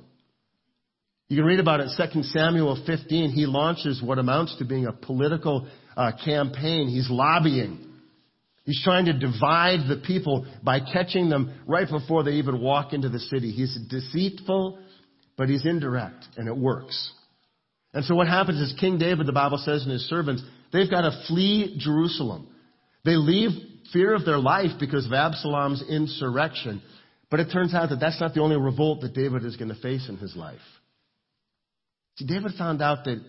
You 1.29 1.37
can 1.37 1.45
read 1.45 1.61
about 1.61 1.81
it 1.81 1.91
in 1.99 2.23
2 2.23 2.23
Samuel 2.23 2.83
15. 2.87 3.33
He 3.33 3.45
launches 3.45 4.03
what 4.03 4.19
amounts 4.19 4.57
to 4.59 4.65
being 4.65 4.87
a 4.87 4.93
political 4.93 5.69
uh, 5.97 6.13
campaign. 6.25 6.89
He's 6.89 7.11
lobbying. 7.11 7.85
He's 8.65 8.83
trying 8.83 9.07
to 9.07 9.13
divide 9.13 9.89
the 9.89 10.03
people 10.07 10.47
by 10.63 10.81
catching 10.81 11.29
them 11.29 11.63
right 11.67 11.89
before 11.89 12.23
they 12.23 12.33
even 12.33 12.61
walk 12.61 12.93
into 12.93 13.09
the 13.09 13.19
city. 13.19 13.51
He's 13.51 13.77
deceitful, 13.91 14.79
but 15.37 15.49
he's 15.49 15.67
indirect, 15.67 16.25
and 16.37 16.49
it 16.49 16.57
works. 16.57 17.13
And 17.95 18.05
so 18.05 18.15
what 18.15 18.29
happens 18.29 18.61
is 18.61 18.79
King 18.79 18.99
David, 18.99 19.27
the 19.27 19.33
Bible 19.33 19.59
says, 19.59 19.83
and 19.83 19.93
his 19.93 20.09
servants, 20.09 20.43
they've 20.73 20.91
got 20.91 21.03
to 21.03 21.25
flee 21.27 21.77
Jerusalem. 21.79 22.49
They 23.05 23.17
leave 23.17 23.51
fear 23.93 24.15
of 24.15 24.25
their 24.25 24.39
life 24.39 24.73
because 24.79 25.07
of 25.07 25.13
Absalom's 25.13 25.83
insurrection. 25.89 26.83
But 27.31 27.41
it 27.41 27.49
turns 27.53 27.75
out 27.75 27.91
that 27.91 28.01
that's 28.01 28.21
not 28.21 28.35
the 28.35 28.41
only 28.41 28.57
revolt 28.57 29.01
that 29.03 29.15
David 29.15 29.45
is 29.45 29.57
going 29.57 29.69
to 29.69 29.81
face 29.81 30.09
in 30.09 30.17
his 30.17 30.37
life. 30.37 30.61
See, 32.17 32.27
David 32.27 32.53
found 32.59 32.83
out 32.83 33.05
that 33.05 33.23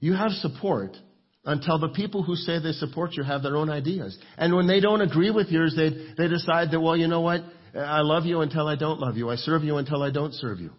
you 0.00 0.14
have 0.14 0.32
support 0.32 0.96
until 1.44 1.78
the 1.78 1.88
people 1.88 2.22
who 2.22 2.34
say 2.36 2.58
they 2.58 2.72
support 2.72 3.12
you 3.14 3.22
have 3.22 3.42
their 3.42 3.56
own 3.56 3.70
ideas. 3.70 4.18
And 4.36 4.54
when 4.54 4.66
they 4.66 4.80
don't 4.80 5.00
agree 5.00 5.30
with 5.30 5.48
yours, 5.48 5.74
they, 5.76 5.90
they 6.18 6.28
decide 6.28 6.70
that, 6.70 6.80
well, 6.80 6.96
you 6.96 7.08
know 7.08 7.20
what? 7.20 7.40
I 7.74 8.00
love 8.00 8.26
you 8.26 8.40
until 8.40 8.66
I 8.66 8.76
don't 8.76 9.00
love 9.00 9.16
you. 9.16 9.30
I 9.30 9.36
serve 9.36 9.62
you 9.62 9.76
until 9.76 10.02
I 10.02 10.10
don't 10.10 10.34
serve 10.34 10.60
you. 10.60 10.72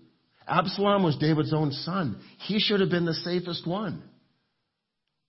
Absalom 0.52 1.04
was 1.04 1.16
David's 1.16 1.54
own 1.54 1.72
son. 1.72 2.22
He 2.40 2.60
should 2.60 2.82
have 2.82 2.90
been 2.90 3.06
the 3.06 3.14
safest 3.14 3.66
one. 3.66 4.04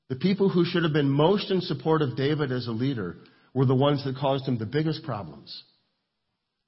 The 0.08 0.16
people 0.16 0.48
who 0.48 0.64
should 0.64 0.82
have 0.82 0.92
been 0.92 1.08
most 1.08 1.50
in 1.50 1.60
support 1.60 2.02
of 2.02 2.16
David 2.16 2.50
as 2.50 2.66
a 2.66 2.72
leader 2.72 3.18
were 3.54 3.64
the 3.64 3.74
ones 3.74 4.04
that 4.04 4.16
caused 4.16 4.46
him 4.46 4.58
the 4.58 4.66
biggest 4.66 5.04
problems. 5.04 5.62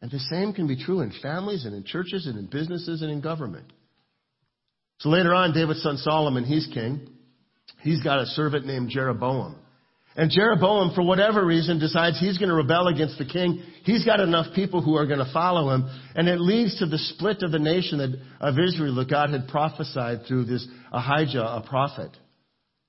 And 0.01 0.11
the 0.11 0.21
same 0.21 0.53
can 0.53 0.69
be 0.69 0.83
true 0.83 1.01
in 1.01 1.13
families 1.21 1.65
and 1.65 1.75
in 1.75 1.83
churches 1.85 2.27
and 2.27 2.39
in 2.39 2.47
businesses 2.47 3.03
and 3.03 3.11
in 3.11 3.21
government. 3.21 3.73
So 5.01 5.09
later 5.09 5.35
on, 5.35 5.53
David's 5.53 5.83
son 5.83 5.97
Solomon, 5.97 6.45
he's 6.45 6.69
king. 6.73 7.09
He's 7.83 8.03
got 8.03 8.21
a 8.21 8.27
servant 8.27 8.67
named 8.67 8.91
Jeroboam. 8.91 9.57
And 10.17 10.31
Jeroboam, 10.31 10.95
for 10.95 11.03
whatever 11.03 11.45
reason, 11.45 11.81
decides 11.81 12.21
he's 12.21 12.39
going 12.39 12.51
to 12.51 12.55
rebel 12.55 12.87
against 12.87 13.19
the 13.19 13.25
king. 13.25 13.65
He's 13.85 14.05
got 14.05 14.19
enough 14.21 14.55
people 14.55 14.81
who 14.83 14.97
are 14.97 15.07
going 15.07 15.19
to 15.19 15.33
follow 15.33 15.75
him. 15.75 15.89
And 16.15 16.27
it 16.27 16.41
leads 16.41 16.79
to 16.79 16.87
the 16.87 16.99
split 16.99 17.43
of 17.43 17.53
the 17.53 17.59
nation 17.59 18.01
of 18.41 18.59
Israel 18.59 18.95
that 18.97 19.11
God 19.11 19.31
had 19.31 19.47
prophesied 19.47 20.27
through 20.27 20.47
this 20.47 20.67
Ahijah, 20.91 21.43
a 21.43 21.65
prophet. 21.69 22.11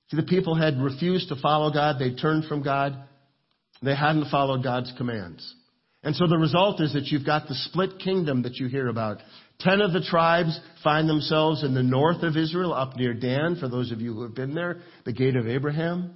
See, 0.10 0.17
the 0.17 0.23
people 0.23 0.55
had 0.55 0.79
refused 0.79 1.29
to 1.29 1.36
follow 1.36 1.71
God. 1.71 1.97
They 1.99 2.15
turned 2.15 2.45
from 2.45 2.63
God. 2.63 2.95
They 3.81 3.95
hadn't 3.95 4.29
followed 4.29 4.63
God's 4.63 4.93
commands. 4.97 5.53
And 6.01 6.15
so 6.15 6.27
the 6.27 6.38
result 6.38 6.79
is 6.79 6.93
that 6.93 7.08
you've 7.08 7.25
got 7.25 7.47
the 7.47 7.55
split 7.55 7.99
kingdom 7.99 8.43
that 8.43 8.55
you 8.55 8.67
hear 8.67 8.88
about. 8.88 9.17
Ten 9.60 9.81
of 9.81 9.91
the 9.91 10.01
tribes 10.01 10.58
find 10.81 11.10
themselves 11.10 11.63
in 11.63 11.73
the 11.73 11.84
north 11.84 12.23
of 12.23 12.38
Israel, 12.38 12.73
up 12.73 12.95
near 12.95 13.13
Dan, 13.13 13.58
for 13.60 13.67
those 13.67 13.91
of 13.91 13.99
you 13.99 14.13
who 14.13 14.23
have 14.23 14.36
been 14.36 14.53
there, 14.53 14.77
the 15.03 15.13
gate 15.13 15.36
of 15.36 15.47
Abraham. 15.47 16.15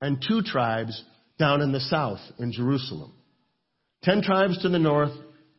And 0.00 0.24
two 0.26 0.42
tribes 0.42 1.00
down 1.38 1.60
in 1.60 1.70
the 1.70 1.80
south, 1.80 2.20
in 2.38 2.50
Jerusalem. 2.50 3.12
Ten 4.02 4.22
tribes 4.22 4.60
to 4.62 4.68
the 4.68 4.78
north, 4.78 5.12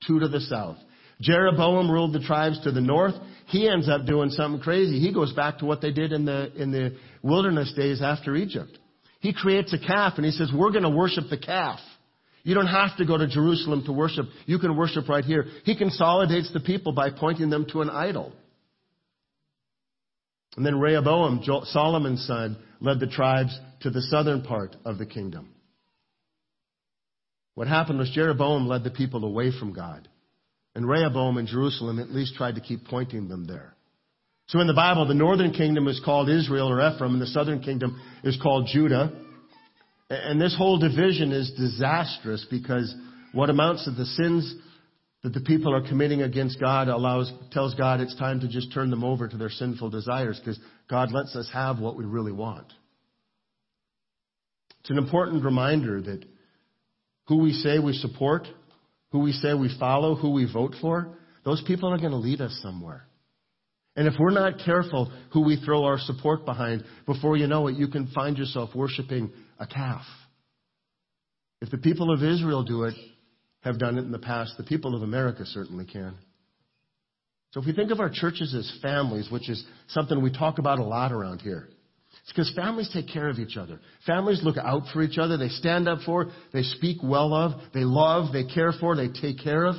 two 0.05 0.19
to 0.19 0.27
the 0.27 0.41
south. 0.41 0.77
Jeroboam 1.21 1.91
ruled 1.91 2.13
the 2.13 2.19
tribes 2.19 2.59
to 2.63 2.71
the 2.71 2.81
north. 2.81 3.13
He 3.47 3.69
ends 3.69 3.87
up 3.87 4.05
doing 4.05 4.31
something 4.31 4.61
crazy. 4.61 4.99
He 4.99 5.13
goes 5.13 5.33
back 5.33 5.59
to 5.59 5.65
what 5.65 5.81
they 5.81 5.91
did 5.91 6.11
in 6.11 6.25
the, 6.25 6.51
in 6.55 6.71
the 6.71 6.97
wilderness 7.21 7.73
days 7.75 8.01
after 8.01 8.35
Egypt. 8.35 8.77
He 9.19 9.33
creates 9.33 9.71
a 9.73 9.77
calf 9.77 10.13
and 10.15 10.25
he 10.25 10.31
says, 10.31 10.51
we're 10.53 10.71
going 10.71 10.83
to 10.83 10.89
worship 10.89 11.25
the 11.29 11.37
calf. 11.37 11.79
You 12.43 12.55
don't 12.55 12.67
have 12.67 12.97
to 12.97 13.05
go 13.05 13.17
to 13.17 13.27
Jerusalem 13.27 13.83
to 13.85 13.91
worship. 13.91 14.25
You 14.47 14.57
can 14.57 14.75
worship 14.75 15.07
right 15.07 15.23
here. 15.23 15.45
He 15.63 15.77
consolidates 15.77 16.51
the 16.51 16.59
people 16.59 16.91
by 16.91 17.11
pointing 17.11 17.51
them 17.51 17.67
to 17.71 17.81
an 17.81 17.89
idol. 17.91 18.33
And 20.57 20.65
then 20.65 20.79
Rehoboam, 20.79 21.43
Solomon's 21.65 22.25
son, 22.25 22.57
led 22.79 22.99
the 22.99 23.07
tribes 23.07 23.57
to 23.81 23.91
the 23.91 24.01
southern 24.01 24.41
part 24.41 24.75
of 24.83 24.97
the 24.97 25.05
kingdom. 25.05 25.49
What 27.55 27.67
happened 27.67 27.99
was 27.99 28.09
Jeroboam 28.11 28.67
led 28.67 28.83
the 28.83 28.91
people 28.91 29.25
away 29.25 29.51
from 29.57 29.73
God. 29.73 30.07
And 30.73 30.87
Rehoboam 30.87 31.37
in 31.37 31.47
Jerusalem 31.47 31.99
at 31.99 32.11
least 32.11 32.35
tried 32.35 32.55
to 32.55 32.61
keep 32.61 32.85
pointing 32.85 33.27
them 33.27 33.45
there. 33.45 33.75
So 34.47 34.59
in 34.59 34.67
the 34.67 34.73
Bible, 34.73 35.07
the 35.07 35.13
northern 35.13 35.51
kingdom 35.51 35.87
is 35.87 36.01
called 36.03 36.29
Israel 36.29 36.69
or 36.69 36.79
Ephraim, 36.81 37.13
and 37.13 37.21
the 37.21 37.27
southern 37.27 37.61
kingdom 37.61 38.01
is 38.23 38.37
called 38.41 38.69
Judah. 38.71 39.11
And 40.09 40.41
this 40.41 40.55
whole 40.57 40.77
division 40.77 41.31
is 41.31 41.51
disastrous 41.57 42.45
because 42.49 42.93
what 43.33 43.49
amounts 43.49 43.85
to 43.85 43.91
the 43.91 44.05
sins 44.05 44.53
that 45.23 45.33
the 45.33 45.41
people 45.41 45.73
are 45.73 45.87
committing 45.87 46.21
against 46.21 46.59
God 46.59 46.87
allows, 46.87 47.31
tells 47.51 47.75
God 47.75 48.01
it's 48.01 48.15
time 48.15 48.39
to 48.41 48.47
just 48.47 48.73
turn 48.73 48.89
them 48.89 49.03
over 49.03 49.27
to 49.27 49.37
their 49.37 49.49
sinful 49.49 49.89
desires 49.89 50.39
because 50.39 50.59
God 50.89 51.11
lets 51.11 51.35
us 51.35 51.49
have 51.53 51.79
what 51.79 51.95
we 51.95 52.05
really 52.05 52.31
want. 52.31 52.73
It's 54.81 54.89
an 54.89 54.97
important 54.97 55.45
reminder 55.45 56.01
that 56.01 56.25
who 57.31 57.37
we 57.37 57.53
say 57.53 57.79
we 57.79 57.93
support, 57.93 58.45
who 59.13 59.19
we 59.19 59.31
say 59.31 59.53
we 59.53 59.73
follow, 59.79 60.15
who 60.15 60.31
we 60.31 60.51
vote 60.51 60.75
for, 60.81 61.15
those 61.45 61.63
people 61.65 61.87
are 61.87 61.97
going 61.97 62.11
to 62.11 62.17
lead 62.17 62.41
us 62.41 62.59
somewhere. 62.61 63.05
And 63.95 64.05
if 64.05 64.15
we're 64.19 64.31
not 64.31 64.59
careful 64.65 65.09
who 65.31 65.45
we 65.45 65.55
throw 65.55 65.85
our 65.85 65.97
support 65.97 66.43
behind, 66.45 66.83
before 67.05 67.37
you 67.37 67.47
know 67.47 67.69
it, 67.69 67.77
you 67.77 67.87
can 67.87 68.07
find 68.07 68.37
yourself 68.37 68.75
worshiping 68.75 69.31
a 69.57 69.65
calf. 69.65 70.01
If 71.61 71.71
the 71.71 71.77
people 71.77 72.13
of 72.13 72.21
Israel 72.21 72.63
do 72.63 72.83
it, 72.83 72.95
have 73.61 73.79
done 73.79 73.97
it 73.97 74.01
in 74.01 74.11
the 74.11 74.19
past, 74.19 74.55
the 74.57 74.63
people 74.63 74.93
of 74.93 75.01
America 75.01 75.45
certainly 75.45 75.85
can. 75.85 76.15
So 77.51 77.61
if 77.61 77.65
we 77.65 77.71
think 77.71 77.91
of 77.91 78.01
our 78.01 78.09
churches 78.09 78.53
as 78.53 78.69
families, 78.81 79.31
which 79.31 79.49
is 79.49 79.63
something 79.87 80.21
we 80.21 80.33
talk 80.33 80.57
about 80.57 80.79
a 80.79 80.83
lot 80.83 81.13
around 81.13 81.39
here, 81.39 81.69
it's 82.21 82.31
because 82.31 82.53
families 82.55 82.89
take 82.93 83.07
care 83.07 83.29
of 83.29 83.39
each 83.39 83.57
other. 83.57 83.79
Families 84.05 84.41
look 84.43 84.57
out 84.57 84.83
for 84.93 85.01
each 85.01 85.17
other. 85.17 85.37
They 85.37 85.49
stand 85.49 85.87
up 85.87 85.99
for, 86.05 86.27
they 86.53 86.61
speak 86.61 86.97
well 87.03 87.33
of, 87.33 87.53
they 87.73 87.83
love, 87.83 88.31
they 88.31 88.43
care 88.43 88.73
for, 88.79 88.95
they 88.95 89.07
take 89.07 89.39
care 89.39 89.65
of. 89.65 89.75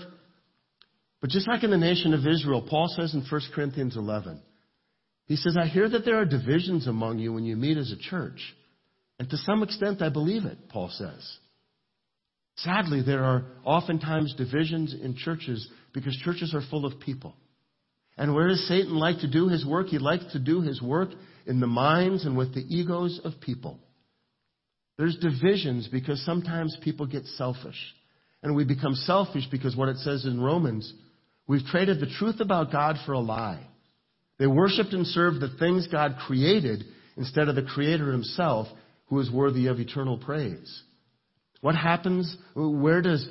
But 1.20 1.30
just 1.30 1.46
like 1.46 1.62
in 1.62 1.70
the 1.70 1.78
nation 1.78 2.14
of 2.14 2.26
Israel, 2.26 2.66
Paul 2.68 2.88
says 2.88 3.14
in 3.14 3.24
1 3.28 3.40
Corinthians 3.54 3.96
11, 3.96 4.42
he 5.26 5.36
says, 5.36 5.56
I 5.56 5.66
hear 5.66 5.88
that 5.88 6.04
there 6.04 6.18
are 6.18 6.24
divisions 6.24 6.88
among 6.88 7.20
you 7.20 7.32
when 7.32 7.44
you 7.44 7.56
meet 7.56 7.78
as 7.78 7.92
a 7.92 8.10
church. 8.10 8.40
And 9.20 9.30
to 9.30 9.36
some 9.36 9.62
extent, 9.62 10.02
I 10.02 10.08
believe 10.08 10.44
it, 10.44 10.68
Paul 10.68 10.90
says. 10.92 11.38
Sadly, 12.56 13.02
there 13.06 13.22
are 13.22 13.44
oftentimes 13.64 14.34
divisions 14.34 14.94
in 15.00 15.16
churches 15.16 15.66
because 15.94 16.16
churches 16.24 16.54
are 16.54 16.62
full 16.70 16.84
of 16.84 16.98
people. 16.98 17.34
And 18.18 18.34
where 18.34 18.48
does 18.48 18.66
Satan 18.66 18.96
like 18.96 19.20
to 19.20 19.30
do 19.30 19.48
his 19.48 19.64
work? 19.64 19.86
He 19.86 19.98
likes 19.98 20.24
to 20.32 20.40
do 20.40 20.60
his 20.60 20.82
work 20.82 21.10
in 21.46 21.60
the 21.60 21.66
minds 21.66 22.24
and 22.24 22.36
with 22.36 22.54
the 22.54 22.64
egos 22.68 23.20
of 23.24 23.40
people. 23.40 23.78
There's 24.98 25.16
divisions 25.16 25.88
because 25.90 26.24
sometimes 26.24 26.76
people 26.82 27.06
get 27.06 27.24
selfish. 27.24 27.78
And 28.42 28.56
we 28.56 28.64
become 28.64 28.94
selfish 28.94 29.44
because 29.50 29.76
what 29.76 29.88
it 29.88 29.98
says 29.98 30.24
in 30.24 30.40
Romans, 30.40 30.92
we've 31.46 31.64
traded 31.64 32.00
the 32.00 32.12
truth 32.18 32.40
about 32.40 32.72
God 32.72 32.96
for 33.06 33.12
a 33.12 33.20
lie. 33.20 33.66
They 34.38 34.46
worshiped 34.46 34.92
and 34.92 35.06
served 35.06 35.40
the 35.40 35.56
things 35.58 35.86
God 35.86 36.16
created 36.26 36.84
instead 37.16 37.48
of 37.48 37.54
the 37.54 37.62
Creator 37.62 38.10
Himself, 38.10 38.66
who 39.06 39.20
is 39.20 39.30
worthy 39.30 39.68
of 39.68 39.78
eternal 39.78 40.18
praise. 40.18 40.82
What 41.60 41.76
happens? 41.76 42.36
Where 42.54 43.02
does 43.02 43.28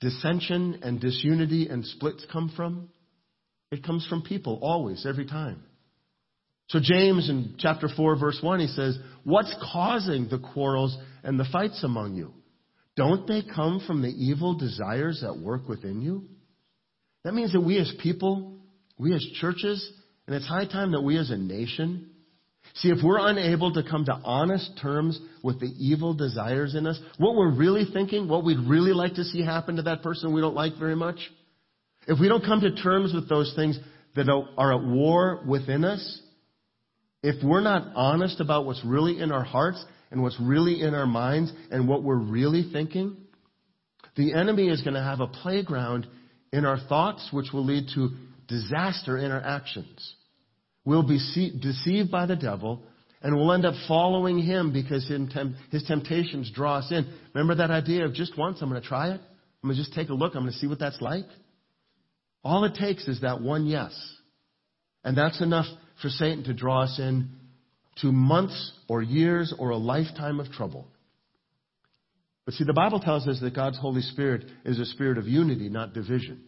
dissension 0.00 0.80
and 0.82 1.00
disunity 1.00 1.68
and 1.68 1.86
splits 1.86 2.26
come 2.30 2.52
from? 2.54 2.90
It 3.70 3.82
comes 3.82 4.06
from 4.06 4.22
people, 4.22 4.58
always, 4.60 5.06
every 5.06 5.26
time. 5.26 5.62
So 6.68 6.80
James 6.82 7.30
in 7.30 7.54
chapter 7.58 7.88
4 7.88 8.18
verse 8.18 8.38
1, 8.40 8.60
he 8.60 8.66
says, 8.66 8.98
what's 9.24 9.54
causing 9.72 10.28
the 10.28 10.38
quarrels 10.38 10.96
and 11.22 11.38
the 11.38 11.46
fights 11.52 11.82
among 11.84 12.14
you? 12.14 12.32
Don't 12.96 13.26
they 13.26 13.42
come 13.42 13.82
from 13.86 14.02
the 14.02 14.08
evil 14.08 14.54
desires 14.54 15.20
that 15.22 15.38
work 15.38 15.68
within 15.68 16.00
you? 16.00 16.24
That 17.24 17.34
means 17.34 17.52
that 17.52 17.60
we 17.60 17.78
as 17.78 17.92
people, 18.02 18.58
we 18.98 19.14
as 19.14 19.24
churches, 19.40 19.92
and 20.26 20.34
it's 20.34 20.46
high 20.46 20.66
time 20.66 20.92
that 20.92 21.02
we 21.02 21.18
as 21.18 21.30
a 21.30 21.36
nation 21.36 22.10
See, 22.74 22.90
if 22.90 22.98
we're 23.02 23.26
unable 23.26 23.72
to 23.72 23.82
come 23.82 24.04
to 24.04 24.12
honest 24.12 24.78
terms 24.80 25.18
with 25.42 25.60
the 25.60 25.72
evil 25.78 26.14
desires 26.14 26.74
in 26.74 26.86
us, 26.86 26.98
what 27.18 27.34
we're 27.34 27.54
really 27.54 27.84
thinking, 27.90 28.28
what 28.28 28.44
we'd 28.44 28.58
really 28.58 28.92
like 28.92 29.14
to 29.14 29.24
see 29.24 29.42
happen 29.42 29.76
to 29.76 29.82
that 29.82 30.02
person 30.02 30.34
we 30.34 30.40
don't 30.40 30.54
like 30.54 30.76
very 30.78 30.96
much, 30.96 31.16
if 32.06 32.20
we 32.20 32.28
don't 32.28 32.44
come 32.44 32.60
to 32.60 32.74
terms 32.74 33.14
with 33.14 33.28
those 33.28 33.52
things 33.56 33.78
that 34.14 34.28
are 34.56 34.74
at 34.74 34.86
war 34.86 35.42
within 35.46 35.84
us, 35.84 36.20
if 37.26 37.42
we're 37.42 37.60
not 37.60 37.90
honest 37.96 38.40
about 38.40 38.66
what's 38.66 38.84
really 38.84 39.20
in 39.20 39.32
our 39.32 39.42
hearts 39.42 39.84
and 40.12 40.22
what's 40.22 40.38
really 40.40 40.80
in 40.80 40.94
our 40.94 41.08
minds 41.08 41.52
and 41.72 41.88
what 41.88 42.04
we're 42.04 42.14
really 42.14 42.70
thinking, 42.72 43.16
the 44.14 44.32
enemy 44.32 44.68
is 44.68 44.80
going 44.82 44.94
to 44.94 45.02
have 45.02 45.18
a 45.18 45.26
playground 45.26 46.06
in 46.52 46.64
our 46.64 46.78
thoughts 46.78 47.28
which 47.32 47.46
will 47.52 47.64
lead 47.64 47.88
to 47.96 48.10
disaster 48.46 49.18
in 49.18 49.32
our 49.32 49.40
actions. 49.40 50.14
We'll 50.84 51.02
be 51.02 51.18
deceived 51.60 52.12
by 52.12 52.26
the 52.26 52.36
devil 52.36 52.84
and 53.20 53.34
we'll 53.34 53.50
end 53.50 53.66
up 53.66 53.74
following 53.88 54.38
him 54.38 54.72
because 54.72 55.10
his 55.72 55.82
temptations 55.82 56.52
draw 56.54 56.76
us 56.76 56.92
in. 56.92 57.12
Remember 57.34 57.56
that 57.56 57.72
idea 57.72 58.04
of 58.04 58.14
just 58.14 58.38
once, 58.38 58.62
I'm 58.62 58.68
going 58.68 58.80
to 58.80 58.86
try 58.86 59.08
it? 59.08 59.20
I'm 59.20 59.68
going 59.68 59.76
to 59.76 59.82
just 59.82 59.96
take 59.96 60.10
a 60.10 60.14
look. 60.14 60.36
I'm 60.36 60.42
going 60.42 60.52
to 60.52 60.58
see 60.58 60.68
what 60.68 60.78
that's 60.78 61.00
like. 61.00 61.26
All 62.44 62.62
it 62.62 62.76
takes 62.76 63.08
is 63.08 63.22
that 63.22 63.40
one 63.40 63.66
yes. 63.66 63.92
And 65.06 65.16
that's 65.16 65.40
enough 65.40 65.66
for 66.02 66.08
Satan 66.08 66.42
to 66.44 66.52
draw 66.52 66.82
us 66.82 66.98
in 66.98 67.30
to 68.02 68.10
months 68.10 68.72
or 68.88 69.02
years 69.02 69.54
or 69.56 69.70
a 69.70 69.76
lifetime 69.76 70.40
of 70.40 70.50
trouble. 70.50 70.88
But 72.44 72.54
see, 72.54 72.64
the 72.64 72.72
Bible 72.72 72.98
tells 72.98 73.26
us 73.28 73.38
that 73.40 73.54
God's 73.54 73.78
Holy 73.78 74.02
Spirit 74.02 74.44
is 74.64 74.80
a 74.80 74.84
spirit 74.84 75.16
of 75.16 75.28
unity, 75.28 75.68
not 75.68 75.94
division. 75.94 76.42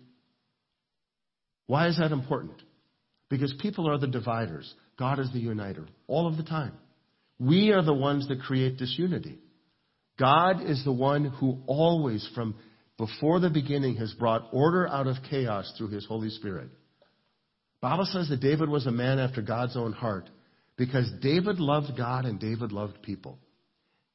Why 1.68 1.86
is 1.86 1.98
that 1.98 2.10
important? 2.10 2.60
Because 3.30 3.54
people 3.60 3.88
are 3.88 3.98
the 3.98 4.08
dividers. 4.08 4.74
God 4.98 5.20
is 5.20 5.32
the 5.32 5.38
uniter 5.38 5.86
all 6.08 6.26
of 6.26 6.36
the 6.36 6.42
time. 6.42 6.72
We 7.38 7.70
are 7.70 7.82
the 7.82 7.94
ones 7.94 8.26
that 8.26 8.40
create 8.40 8.76
disunity. 8.76 9.38
God 10.18 10.68
is 10.68 10.82
the 10.84 10.92
one 10.92 11.26
who 11.26 11.62
always, 11.68 12.28
from 12.34 12.56
before 12.96 13.38
the 13.38 13.50
beginning, 13.50 13.96
has 13.98 14.12
brought 14.14 14.48
order 14.52 14.88
out 14.88 15.06
of 15.06 15.14
chaos 15.30 15.72
through 15.78 15.90
his 15.90 16.04
Holy 16.06 16.30
Spirit. 16.30 16.70
Bible 17.80 18.06
says 18.06 18.28
that 18.28 18.40
David 18.40 18.68
was 18.68 18.86
a 18.86 18.90
man 18.90 19.18
after 19.18 19.40
God's 19.40 19.76
own 19.76 19.92
heart 19.92 20.28
because 20.76 21.10
David 21.20 21.60
loved 21.60 21.96
God 21.96 22.24
and 22.24 22.40
David 22.40 22.72
loved 22.72 23.02
people. 23.02 23.38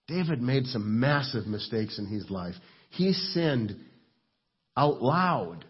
David 0.07 0.41
made 0.41 0.65
some 0.67 0.99
massive 0.99 1.47
mistakes 1.47 1.97
in 1.97 2.05
his 2.05 2.29
life. 2.29 2.55
He 2.89 3.13
sinned 3.13 3.75
out 4.75 5.01
loud, 5.01 5.65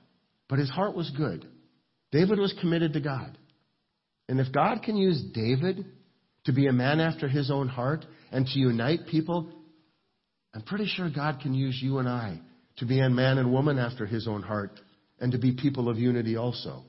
but 0.50 0.60
his 0.60 0.70
heart 0.70 0.96
was 0.96 1.12
good. 1.12 1.48
David 2.12 2.40
was 2.40 2.54
committed 2.60 2.94
to 2.94 3.00
God. 3.00 3.38
And 4.28 4.40
if 4.40 4.52
God 4.52 4.82
can 4.84 4.96
use 4.96 5.22
David 5.34 5.86
to 6.46 6.54
be 6.54 6.68
a 6.68 6.74
man 6.74 7.00
after 7.00 7.28
his 7.28 7.52
own 7.52 7.68
heart 7.68 8.06
and 8.32 8.46
to 8.46 8.60
unite 8.60 9.08
people, 9.10 9.52
I'm 10.54 10.62
pretty 10.62 10.88
sure 10.88 11.10
God 11.10 11.42
can 11.42 11.54
use 11.54 11.80
you 11.82 12.00
and 12.00 12.08
I 12.08 12.40
to 12.78 12.86
be 12.86 13.00
a 13.00 13.10
man 13.10 13.38
and 13.38 13.52
woman 13.52 13.78
after 13.78 14.06
his 14.06 14.28
own 14.28 14.42
heart 14.42 14.80
and 15.20 15.32
to 15.32 15.38
be 15.38 15.54
people 15.54 15.90
of 15.90 15.98
unity 15.98 16.38
also. 16.38 16.84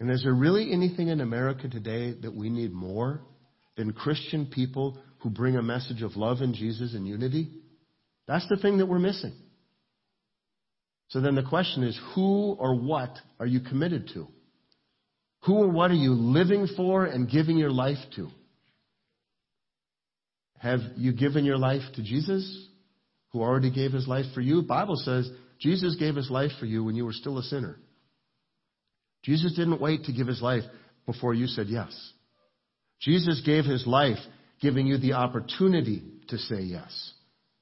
And 0.00 0.10
is 0.10 0.22
there 0.22 0.34
really 0.34 0.72
anything 0.72 1.08
in 1.08 1.20
America 1.20 1.68
today 1.68 2.14
that 2.22 2.34
we 2.34 2.50
need 2.50 2.72
more 2.72 3.20
than 3.76 3.92
Christian 3.92 4.46
people 4.46 4.98
who 5.18 5.30
bring 5.30 5.56
a 5.56 5.62
message 5.62 6.02
of 6.02 6.16
love 6.16 6.40
and 6.40 6.54
Jesus 6.54 6.94
and 6.94 7.06
unity? 7.06 7.50
That's 8.26 8.48
the 8.48 8.56
thing 8.56 8.78
that 8.78 8.86
we're 8.86 8.98
missing. 8.98 9.34
So 11.08 11.20
then 11.20 11.34
the 11.34 11.42
question 11.42 11.82
is 11.82 11.98
who 12.14 12.52
or 12.52 12.74
what 12.74 13.16
are 13.38 13.46
you 13.46 13.60
committed 13.60 14.10
to? 14.14 14.26
Who 15.44 15.54
or 15.54 15.68
what 15.68 15.90
are 15.90 15.94
you 15.94 16.12
living 16.12 16.68
for 16.76 17.04
and 17.04 17.30
giving 17.30 17.58
your 17.58 17.70
life 17.70 17.98
to? 18.16 18.28
Have 20.58 20.80
you 20.96 21.12
given 21.12 21.44
your 21.44 21.58
life 21.58 21.82
to 21.96 22.02
Jesus? 22.02 22.68
who 23.32 23.40
already 23.40 23.70
gave 23.70 23.92
his 23.92 24.06
life 24.06 24.26
for 24.34 24.40
you. 24.40 24.62
Bible 24.62 24.96
says 24.96 25.28
Jesus 25.58 25.96
gave 25.96 26.14
his 26.14 26.30
life 26.30 26.52
for 26.60 26.66
you 26.66 26.84
when 26.84 26.94
you 26.94 27.04
were 27.04 27.12
still 27.12 27.38
a 27.38 27.42
sinner. 27.42 27.78
Jesus 29.24 29.54
didn't 29.54 29.80
wait 29.80 30.04
to 30.04 30.12
give 30.12 30.26
his 30.26 30.42
life 30.42 30.64
before 31.06 31.34
you 31.34 31.46
said 31.46 31.66
yes. 31.68 31.92
Jesus 33.00 33.42
gave 33.44 33.64
his 33.64 33.86
life 33.86 34.18
giving 34.60 34.86
you 34.86 34.98
the 34.98 35.14
opportunity 35.14 36.02
to 36.28 36.38
say 36.38 36.60
yes. 36.60 37.12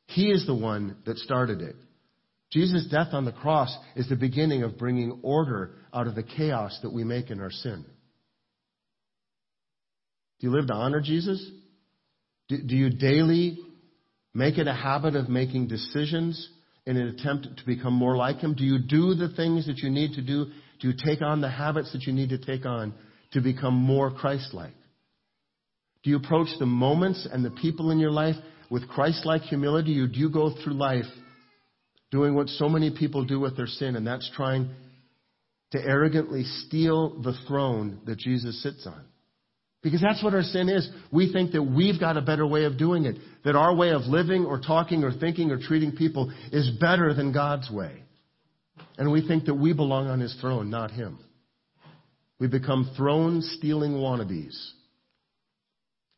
He 0.06 0.30
is 0.30 0.46
the 0.46 0.54
one 0.54 0.96
that 1.06 1.18
started 1.18 1.60
it. 1.60 1.76
Jesus' 2.52 2.88
death 2.90 3.08
on 3.12 3.24
the 3.24 3.32
cross 3.32 3.74
is 3.94 4.08
the 4.08 4.16
beginning 4.16 4.64
of 4.64 4.76
bringing 4.76 5.20
order 5.22 5.76
out 5.94 6.06
of 6.06 6.14
the 6.14 6.22
chaos 6.22 6.78
that 6.82 6.92
we 6.92 7.04
make 7.04 7.30
in 7.30 7.40
our 7.40 7.50
sin. 7.50 7.84
Do 10.40 10.46
you 10.46 10.52
live 10.52 10.66
to 10.66 10.74
honor 10.74 11.00
Jesus? 11.00 11.44
Do, 12.48 12.58
do 12.62 12.74
you 12.74 12.90
daily 12.90 13.58
make 14.34 14.58
it 14.58 14.66
a 14.66 14.74
habit 14.74 15.14
of 15.14 15.28
making 15.28 15.68
decisions 15.68 16.48
in 16.86 16.96
an 16.96 17.08
attempt 17.08 17.46
to 17.56 17.66
become 17.66 17.94
more 17.94 18.16
like 18.16 18.38
Him? 18.38 18.54
Do 18.54 18.64
you 18.64 18.78
do 18.78 19.14
the 19.14 19.28
things 19.36 19.66
that 19.66 19.78
you 19.78 19.90
need 19.90 20.14
to 20.14 20.22
do? 20.22 20.46
Do 20.80 20.88
you 20.88 20.94
take 20.96 21.22
on 21.22 21.40
the 21.40 21.50
habits 21.50 21.92
that 21.92 22.02
you 22.02 22.12
need 22.12 22.30
to 22.30 22.38
take 22.38 22.64
on 22.64 22.94
to 23.32 23.40
become 23.40 23.74
more 23.74 24.10
Christ 24.10 24.54
like? 24.54 24.74
Do 26.02 26.10
you 26.10 26.16
approach 26.16 26.48
the 26.58 26.66
moments 26.66 27.28
and 27.30 27.44
the 27.44 27.50
people 27.50 27.90
in 27.90 27.98
your 27.98 28.10
life 28.10 28.36
with 28.70 28.88
Christ 28.88 29.26
like 29.26 29.42
humility? 29.42 30.00
Or 30.00 30.06
do 30.06 30.18
you 30.18 30.30
go 30.30 30.54
through 30.62 30.74
life 30.74 31.04
doing 32.10 32.34
what 32.34 32.48
so 32.48 32.68
many 32.68 32.90
people 32.90 33.24
do 33.24 33.38
with 33.38 33.56
their 33.56 33.66
sin, 33.66 33.94
and 33.96 34.06
that's 34.06 34.28
trying 34.34 34.70
to 35.72 35.78
arrogantly 35.78 36.44
steal 36.44 37.20
the 37.22 37.34
throne 37.46 38.00
that 38.06 38.18
Jesus 38.18 38.62
sits 38.62 38.86
on? 38.86 39.04
Because 39.82 40.00
that's 40.00 40.22
what 40.22 40.34
our 40.34 40.42
sin 40.42 40.68
is. 40.68 40.88
We 41.10 41.32
think 41.32 41.52
that 41.52 41.62
we've 41.62 42.00
got 42.00 42.16
a 42.16 42.22
better 42.22 42.46
way 42.46 42.64
of 42.64 42.78
doing 42.78 43.04
it, 43.04 43.16
that 43.44 43.56
our 43.56 43.74
way 43.74 43.90
of 43.90 44.02
living 44.02 44.44
or 44.44 44.60
talking 44.60 45.04
or 45.04 45.12
thinking 45.12 45.50
or 45.50 45.58
treating 45.58 45.92
people 45.92 46.32
is 46.52 46.70
better 46.80 47.14
than 47.14 47.32
God's 47.32 47.70
way. 47.70 48.02
And 49.00 49.10
we 49.10 49.26
think 49.26 49.46
that 49.46 49.54
we 49.54 49.72
belong 49.72 50.08
on 50.08 50.20
his 50.20 50.36
throne, 50.42 50.68
not 50.68 50.90
him. 50.90 51.18
We 52.38 52.48
become 52.48 52.92
throne 52.98 53.40
stealing 53.40 53.92
wannabes. 53.92 54.54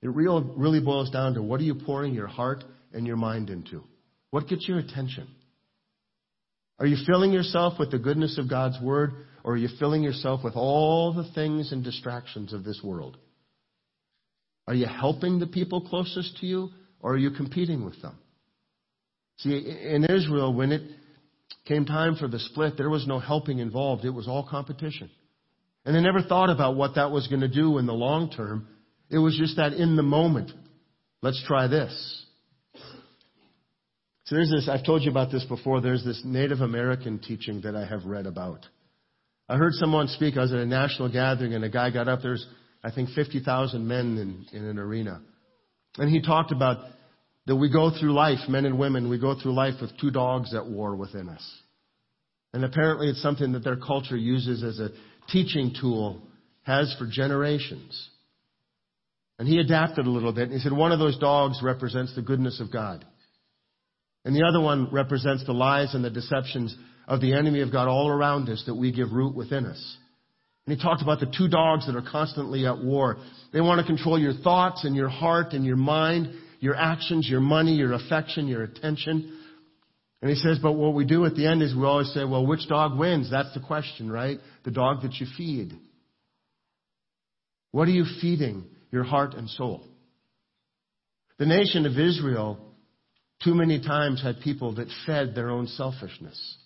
It 0.03 0.09
real, 0.09 0.42
really 0.57 0.81
boils 0.81 1.09
down 1.09 1.35
to 1.35 1.42
what 1.42 1.61
are 1.61 1.64
you 1.64 1.77
pouring 1.77 2.12
your 2.12 2.27
heart 2.27 2.64
and 2.92 3.07
your 3.07 3.14
mind 3.16 3.51
into? 3.51 3.85
What 4.31 4.49
gets 4.49 4.66
your 4.66 4.81
attention? 4.81 5.29
Are 6.81 6.87
you 6.87 6.97
filling 7.07 7.31
yourself 7.31 7.75
with 7.79 7.92
the 7.92 8.01
goodness 8.01 8.37
of 8.37 8.51
God's 8.51 8.81
Word, 8.83 9.12
or 9.45 9.53
are 9.53 9.59
you 9.59 9.68
filling 9.79 10.03
yourself 10.03 10.42
with 10.42 10.57
all 10.57 11.12
the 11.12 11.31
things 11.35 11.71
and 11.71 11.85
distractions 11.85 12.53
of 12.53 12.64
this 12.64 12.81
world? 12.83 13.16
Are 14.66 14.75
you 14.75 14.87
helping 14.87 15.38
the 15.38 15.47
people 15.47 15.83
closest 15.83 16.38
to 16.38 16.47
you, 16.47 16.71
or 16.99 17.14
are 17.14 17.18
you 17.18 17.31
competing 17.31 17.85
with 17.85 18.03
them? 18.03 18.18
See, 19.38 19.53
in 19.53 20.05
Israel, 20.05 20.53
when 20.53 20.73
it 20.73 20.83
came 21.66 21.85
time 21.85 22.16
for 22.16 22.29
the 22.29 22.38
split, 22.38 22.77
there 22.77 22.90
was 22.90 23.07
no 23.07 23.18
helping 23.18 23.59
involved. 23.59 24.05
It 24.05 24.11
was 24.11 24.29
all 24.29 24.46
competition. 24.48 25.11
And 25.85 25.94
they 25.94 26.01
never 26.01 26.22
thought 26.22 26.51
about 26.51 26.77
what 26.77 26.94
that 26.96 27.11
was 27.11 27.29
going 27.29 27.40
to 27.40 27.48
do 27.48 27.79
in 27.79 27.87
the 27.87 27.92
long 27.92 28.31
term. 28.31 28.68
It 29.11 29.18
was 29.18 29.37
just 29.37 29.57
that 29.57 29.72
in 29.72 29.96
the 29.96 30.03
moment, 30.03 30.53
let's 31.22 31.42
try 31.46 31.66
this. 31.66 32.25
So 34.25 34.37
there's 34.37 34.51
this, 34.51 34.68
I've 34.68 34.85
told 34.85 35.03
you 35.03 35.11
about 35.11 35.33
this 35.33 35.44
before, 35.44 35.81
there's 35.81 36.05
this 36.05 36.22
Native 36.25 36.61
American 36.61 37.18
teaching 37.18 37.62
that 37.62 37.75
I 37.75 37.85
have 37.85 38.05
read 38.05 38.27
about. 38.27 38.61
I 39.48 39.57
heard 39.57 39.72
someone 39.75 40.09
speak, 40.09 40.37
I 40.37 40.42
was 40.42 40.53
at 40.53 40.61
a 40.61 40.66
national 40.66 41.12
gathering, 41.12 41.55
and 41.55 41.64
a 41.64 41.68
guy 41.68 41.90
got 41.90 42.09
up, 42.09 42.20
there's 42.22 42.46
I 42.85 42.90
think, 42.90 43.11
50,000 43.11 43.87
men 43.87 44.46
in, 44.53 44.59
in 44.59 44.64
an 44.66 44.79
arena. 44.79 45.20
And 45.98 46.11
he 46.11 46.20
talked 46.20 46.53
about 46.53 46.79
that 47.46 47.57
we 47.57 47.70
go 47.70 47.90
through 47.90 48.12
life, 48.12 48.38
men 48.48 48.64
and 48.64 48.78
women, 48.78 49.09
we 49.09 49.18
go 49.18 49.35
through 49.38 49.55
life 49.55 49.74
with 49.81 49.90
two 50.00 50.11
dogs 50.11 50.55
at 50.55 50.66
war 50.66 50.94
within 50.94 51.28
us. 51.28 51.44
And 52.52 52.64
apparently 52.64 53.09
it's 53.09 53.22
something 53.22 53.52
that 53.52 53.64
their 53.64 53.76
culture 53.76 54.16
uses 54.16 54.62
as 54.62 54.78
a 54.78 54.90
teaching 55.28 55.74
tool, 55.81 56.22
has 56.62 56.94
for 56.98 57.09
generations. 57.11 58.11
And 59.38 59.48
he 59.48 59.59
adapted 59.59 60.07
a 60.07 60.11
little 60.11 60.33
bit. 60.33 60.44
And 60.44 60.52
he 60.52 60.59
said 60.59 60.72
one 60.72 60.92
of 60.92 60.98
those 60.98 61.18
dogs 61.18 61.61
represents 61.62 62.14
the 62.14 62.22
goodness 62.22 62.61
of 62.61 62.72
God. 62.72 63.05
And 64.24 64.37
the 64.37 64.46
other 64.46 64.61
one 64.61 64.88
represents 64.92 65.44
the 65.44 65.52
lies 65.52 65.94
and 65.94 66.05
the 66.05 66.11
deceptions 66.11 66.76
of 67.09 67.20
the 67.20 67.35
enemy 67.35 67.61
of 67.61 67.72
God 67.72 67.88
all 67.88 68.09
around 68.09 68.48
us 68.48 68.62
that 68.66 68.74
we 68.74 68.92
give 68.92 69.12
root 69.12 69.35
within 69.35 69.66
us. 69.66 69.96
And 70.66 70.76
he 70.76 70.83
talked 70.83 71.02
about 71.02 71.18
the 71.18 71.35
two 71.37 71.48
dogs 71.48 71.87
that 71.87 71.96
are 71.96 72.09
constantly 72.09 72.66
at 72.66 72.78
war. 72.78 73.16
They 73.52 73.61
want 73.61 73.81
to 73.81 73.87
control 73.87 74.16
your 74.16 74.35
thoughts 74.35 74.85
and 74.85 74.94
your 74.94 75.09
heart 75.09 75.55
and 75.55 75.64
your 75.64 75.76
mind, 75.76 76.33
your 76.62 76.77
actions, 76.77 77.29
your 77.29 77.40
money, 77.40 77.72
your 77.72 77.92
affection, 77.92 78.46
your 78.46 78.62
attention. 78.62 79.37
And 80.22 80.31
he 80.31 80.37
says, 80.37 80.61
but 80.62 80.75
what 80.75 80.94
we 80.94 81.05
do 81.05 81.27
at 81.27 81.35
the 81.35 81.48
end 81.48 81.61
is 81.61 81.75
we 81.75 81.85
always 81.85 82.14
say, 82.14 82.25
well, 82.25 82.46
which 82.46 82.68
dog 82.68 82.96
wins? 82.96 83.29
That's 83.33 83.53
the 83.53 83.61
question, 83.61 84.09
right? 84.09 84.38
The 84.64 84.70
dog 84.70 85.03
that 85.03 85.14
you 85.14 85.27
feed. 85.37 85.72
What 87.72 87.88
are 87.88 87.92
you 87.92 88.05
feeding 88.20 88.64
your 88.92 89.03
heart 89.03 89.35
and 89.35 89.51
soul? 89.51 89.85
The 91.38 91.46
nation 91.46 91.85
of 91.85 91.98
Israel 91.98 92.61
too 93.42 93.57
many 93.57 93.81
times 93.81 94.22
had 94.22 94.38
people 94.38 94.77
that 94.77 94.87
fed 95.05 95.35
their 95.35 95.51
own 95.51 95.66
selfishness. 95.66 96.57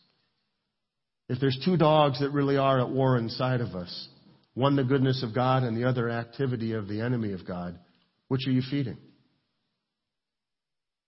If 1.30 1.40
there's 1.40 1.59
two 1.64 1.78
dogs 1.78 2.20
that 2.20 2.32
really 2.32 2.59
are 2.59 2.80
at 2.80 2.90
war 2.90 3.16
inside 3.16 3.62
of 3.62 3.74
us, 3.74 4.09
one 4.52 4.76
the 4.76 4.85
goodness 4.85 5.22
of 5.22 5.35
God 5.35 5.62
and 5.62 5.74
the 5.74 5.88
other 5.88 6.11
activity 6.11 6.74
of 6.74 6.87
the 6.87 7.00
enemy 7.00 7.32
of 7.32 7.46
God, 7.46 7.78
which 8.28 8.46
are 8.46 8.52
you 8.52 8.61
feeding? 8.70 8.98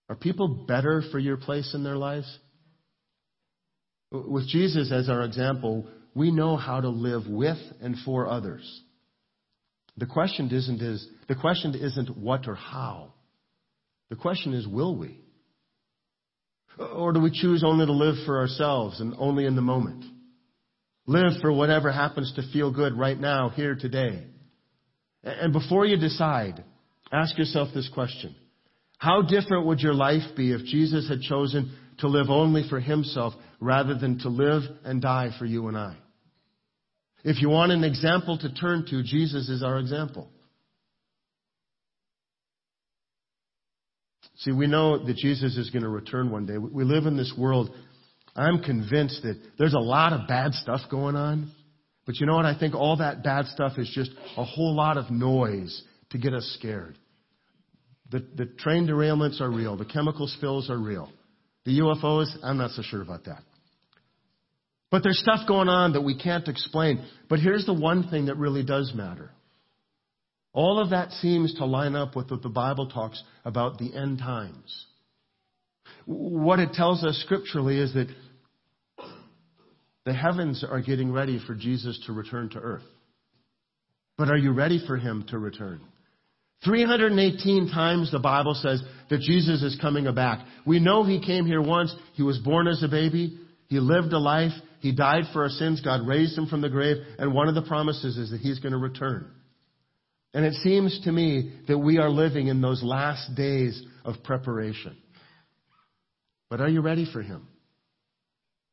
Are 0.09 0.17
people 0.17 0.65
better 0.67 1.03
for 1.11 1.19
your 1.19 1.37
place 1.37 1.75
in 1.75 1.85
their 1.85 1.97
lives? 1.97 2.39
With 4.11 4.49
Jesus 4.49 4.91
as 4.91 5.09
our 5.09 5.23
example, 5.23 5.87
we 6.15 6.31
know 6.31 6.57
how 6.57 6.81
to 6.81 6.89
live 6.89 7.29
with 7.29 7.59
and 7.81 7.97
for 8.05 8.27
others. 8.27 8.83
The 9.99 10.07
question 10.07 10.49
isn't 10.51 10.81
is 10.81 11.07
the 11.29 11.35
question 11.35 11.75
isn't 11.75 12.17
what 12.17 12.49
or 12.49 12.55
how. 12.55 13.13
The 14.11 14.17
question 14.17 14.55
is 14.55 14.67
will 14.67 14.97
we? 14.97 15.21
Or 16.79 17.13
do 17.13 17.21
we 17.21 17.31
choose 17.33 17.65
only 17.65 17.85
to 17.85 17.93
live 17.93 18.15
for 18.25 18.39
ourselves 18.39 19.01
and 19.01 19.15
only 19.19 19.45
in 19.45 19.57
the 19.57 19.63
moment? 19.63 20.05
Live 21.07 21.41
for 21.41 21.53
whatever 21.53 21.91
happens 21.91 22.33
to 22.37 22.53
feel 22.53 22.73
good 22.73 22.97
right 22.97 23.19
now, 23.19 23.49
here, 23.49 23.75
today. 23.75 24.25
And 25.25 25.53
before 25.53 25.85
you 25.85 25.97
decide, 25.97 26.63
ask 27.13 27.37
yourself 27.37 27.69
this 27.75 27.91
question. 27.93 28.37
How 28.99 29.23
different 29.23 29.67
would 29.67 29.81
your 29.81 29.95
life 29.95 30.37
be 30.37 30.53
if 30.53 30.65
Jesus 30.65 31.09
had 31.09 31.21
chosen 31.21 31.77
to 31.99 32.09
live 32.09 32.31
only 32.31 32.69
for 32.69 32.81
himself 32.81 33.33
rather 33.61 33.95
than 33.95 34.19
to 34.21 34.29
live 34.29 34.63
and 34.85 35.01
die 35.01 35.31
for 35.39 35.47
you 35.47 35.69
and 35.69 35.77
I? 35.77 35.97
If 37.25 37.41
you 37.41 37.49
want 37.49 37.73
an 37.73 37.85
example 37.85 38.39
to 38.39 38.53
turn 38.53 38.87
to, 38.91 39.03
Jesus 39.03 39.49
is 39.49 39.63
our 39.63 39.79
example. 39.79 40.29
See, 44.39 44.53
we 44.53 44.69
know 44.69 45.05
that 45.05 45.17
Jesus 45.17 45.57
is 45.57 45.71
going 45.71 45.83
to 45.83 45.89
return 45.89 46.31
one 46.31 46.47
day. 46.47 46.59
We 46.59 46.85
live 46.85 47.07
in 47.07 47.17
this 47.17 47.35
world. 47.37 47.71
I'm 48.37 48.63
convinced 48.63 49.23
that 49.23 49.41
there's 49.59 49.75
a 49.75 49.81
lot 49.81 50.13
of 50.13 50.29
bad 50.29 50.55
stuff 50.55 50.81
going 50.91 51.17
on. 51.17 51.51
But 52.07 52.21
you 52.21 52.27
know 52.27 52.37
what? 52.37 52.47
I 52.47 52.59
think 52.59 52.75
all 52.75 52.97
that 52.99 53.25
bad 53.25 53.47
stuff 53.47 53.73
is 53.79 53.91
just 53.93 54.11
a 54.37 54.45
whole 54.45 54.77
lot 54.77 54.97
of 54.97 55.11
noise 55.11 55.83
to 56.11 56.19
get 56.19 56.35
us 56.35 56.57
scared. 56.59 56.97
The, 58.11 58.27
the 58.37 58.47
train 58.47 58.87
derailments 58.87 59.41
are 59.41 59.51
real. 59.51 59.77
The 59.77 59.85
chemical 59.85 60.27
spills 60.27 60.71
are 60.71 60.79
real. 60.79 61.13
The 61.65 61.81
UFOs, 61.81 62.35
I'm 62.43 62.57
not 62.57 62.71
so 62.71 62.83
sure 62.83 63.03
about 63.03 63.25
that. 63.25 63.43
But 64.91 65.03
there's 65.03 65.19
stuff 65.19 65.47
going 65.47 65.69
on 65.69 65.93
that 65.93 66.01
we 66.01 66.19
can't 66.19 66.49
explain. 66.49 67.05
But 67.29 67.41
here's 67.41 67.67
the 67.67 67.75
one 67.75 68.09
thing 68.09 68.27
that 68.27 68.37
really 68.39 68.65
does 68.65 68.93
matter. 68.95 69.31
All 70.55 70.81
of 70.81 70.91
that 70.91 71.13
seems 71.13 71.55
to 71.55 71.67
line 71.67 71.95
up 71.95 72.17
with 72.17 72.31
what 72.31 72.43
the 72.43 72.49
Bible 72.49 72.89
talks 72.89 73.23
about 73.45 73.79
the 73.79 73.95
end 73.95 74.19
times. 74.19 74.87
What 76.07 76.59
it 76.59 76.73
tells 76.73 77.05
us 77.05 77.23
scripturally 77.25 77.79
is 77.79 77.93
that 77.95 78.09
the 80.07 80.15
heavens 80.15 80.65
are 80.65 80.81
getting 80.81 81.13
ready 81.13 81.39
for 81.47 81.55
Jesus 81.55 82.03
to 82.07 82.15
return 82.15 82.49
to 82.51 82.59
earth. 82.59 82.83
But 84.17 84.31
are 84.31 84.37
you 84.37 84.53
ready 84.53 84.83
for 84.87 84.97
him 84.97 85.27
to 85.29 85.39
return? 85.39 85.83
318 86.65 87.71
times 87.71 88.11
the 88.11 88.19
Bible 88.19 88.55
says 88.55 88.83
that 89.11 89.21
Jesus 89.21 89.63
is 89.63 89.79
coming 89.81 90.13
back. 90.15 90.45
We 90.67 90.81
know 90.81 91.05
he 91.05 91.25
came 91.25 91.47
here 91.47 91.63
once. 91.63 91.95
He 92.15 92.23
was 92.23 92.39
born 92.39 92.67
as 92.67 92.83
a 92.83 92.89
baby. 92.89 93.39
He 93.69 93.79
lived 93.79 94.13
a 94.13 94.19
life. 94.19 94.53
He 94.81 94.93
died 94.93 95.25
for 95.33 95.43
our 95.43 95.49
sins. 95.49 95.81
God 95.81 96.07
raised 96.07 96.37
him 96.37 96.47
from 96.47 96.61
the 96.61 96.69
grave. 96.69 96.97
And 97.19 97.33
one 97.33 97.49
of 97.49 97.55
the 97.55 97.63
promises 97.63 98.17
is 98.17 98.31
that 98.31 98.41
he's 98.41 98.59
going 98.59 98.73
to 98.73 98.79
return. 98.79 99.31
And 100.35 100.45
it 100.45 100.55
seems 100.55 101.01
to 101.05 101.13
me 101.13 101.53
that 101.69 101.79
we 101.79 101.99
are 101.99 102.11
living 102.11 102.49
in 102.49 102.61
those 102.61 102.83
last 102.83 103.35
days 103.35 103.81
of 104.05 104.23
preparation. 104.25 104.97
But 106.51 106.61
are 106.61 106.69
you 106.69 106.81
ready 106.81 107.07
for 107.11 107.23
him? 107.23 107.47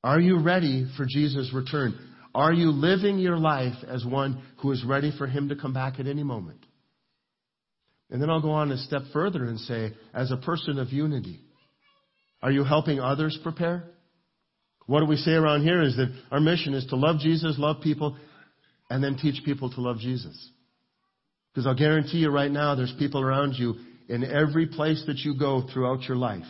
Are 0.04 0.20
you 0.20 0.40
ready 0.40 0.88
for 0.98 1.06
Jesus' 1.06 1.52
return? 1.54 1.98
Are 2.34 2.54
you 2.54 2.72
living 2.72 3.18
your 3.18 3.38
life 3.38 3.76
as 3.88 4.06
one 4.06 4.44
who 4.62 4.72
is 4.72 4.84
ready 4.84 5.12
for 5.18 5.28
him 5.28 5.50
to 5.50 5.56
come 5.56 5.74
back 5.74 6.00
at 6.00 6.08
any 6.08 6.24
moment? 6.24 6.66
And 8.16 8.22
then 8.22 8.30
I'll 8.30 8.42
go 8.42 8.52
on 8.52 8.72
a 8.72 8.78
step 8.78 9.02
further 9.12 9.44
and 9.44 9.60
say, 9.60 9.92
as 10.14 10.32
a 10.32 10.38
person 10.38 10.80
of 10.80 10.94
unity, 10.94 11.42
Are 12.42 12.50
you 12.50 12.64
helping 12.64 13.02
others 13.02 13.38
prepare? 13.44 13.84
What 14.86 15.02
do 15.02 15.06
we 15.06 15.18
say 15.18 15.32
around 15.32 15.64
here 15.64 15.82
is 15.82 15.98
that 15.98 16.18
our 16.32 16.40
mission 16.40 16.76
is 16.76 16.86
to 16.86 16.96
love 16.96 17.20
Jesus, 17.20 17.58
love 17.60 17.82
people, 17.82 18.16
and 18.90 19.04
then 19.04 19.18
teach 19.18 19.44
people 19.44 19.70
to 19.70 19.82
love 19.82 19.98
Jesus. 19.98 20.50
Because 21.54 21.68
I'll 21.68 21.76
guarantee 21.76 22.20
you 22.20 22.30
right 22.30 22.50
now, 22.50 22.76
there's 22.76 22.96
people 22.98 23.20
around 23.20 23.56
you 23.56 23.76
in 24.08 24.24
every 24.24 24.68
place 24.68 25.04
that 25.08 25.18
you 25.18 25.38
go 25.38 25.68
throughout 25.74 26.04
your 26.04 26.16
life 26.16 26.48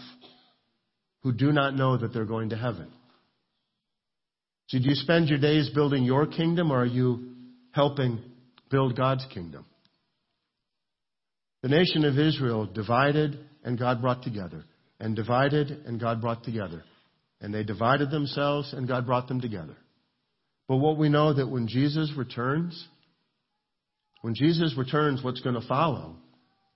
who 1.24 1.34
do 1.34 1.52
not 1.52 1.76
know 1.76 1.98
that 1.98 2.14
they're 2.14 2.26
going 2.26 2.50
to 2.50 2.58
heaven. 2.58 2.92
So 4.68 4.78
do 4.78 4.84
you 4.88 4.94
spend 4.94 5.30
your 5.30 5.40
days 5.40 5.72
building 5.74 6.04
your 6.04 6.28
kingdom 6.28 6.72
or 6.72 6.84
are 6.84 6.86
you 6.86 7.34
helping 7.72 8.20
build 8.70 8.96
God's 8.96 9.26
kingdom? 9.34 9.66
The 11.66 11.70
nation 11.70 12.06
of 12.06 12.20
Israel 12.20 12.68
divided 12.68 13.40
and 13.64 13.76
God 13.76 14.00
brought 14.00 14.22
together, 14.22 14.66
and 15.00 15.16
divided 15.16 15.72
and 15.88 16.00
God 16.00 16.22
brought 16.22 16.44
together. 16.44 16.84
And 17.42 17.52
they 17.52 17.64
divided 17.64 18.12
themselves 18.12 18.72
and 18.72 18.88
God 18.88 19.08
brought 19.08 19.28
them 19.28 19.42
together. 19.42 19.76
But 20.68 20.78
what 20.78 21.00
we 21.00 21.10
know 21.10 21.34
that 21.34 21.50
when 21.50 21.68
Jesus 21.68 22.14
returns, 22.16 22.88
when 24.22 24.36
Jesus 24.36 24.76
returns, 24.78 25.24
what's 25.24 25.42
going 25.42 25.60
to 25.60 25.68
follow 25.68 26.18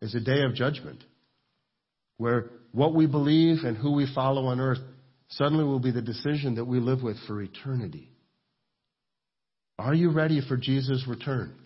is 0.01 0.15
a 0.15 0.19
day 0.19 0.41
of 0.41 0.55
judgment 0.55 1.03
where 2.17 2.49
what 2.71 2.95
we 2.95 3.05
believe 3.05 3.57
and 3.65 3.77
who 3.77 3.91
we 3.91 4.11
follow 4.15 4.47
on 4.47 4.59
earth 4.59 4.79
suddenly 5.27 5.65
will 5.65 5.79
be 5.79 5.91
the 5.91 6.01
decision 6.01 6.55
that 6.55 6.65
we 6.65 6.79
live 6.79 7.03
with 7.03 7.17
for 7.27 7.39
eternity. 7.43 8.09
Are 9.77 9.93
you 9.93 10.09
ready 10.09 10.41
for 10.41 10.57
Jesus' 10.57 11.05
return? 11.07 11.58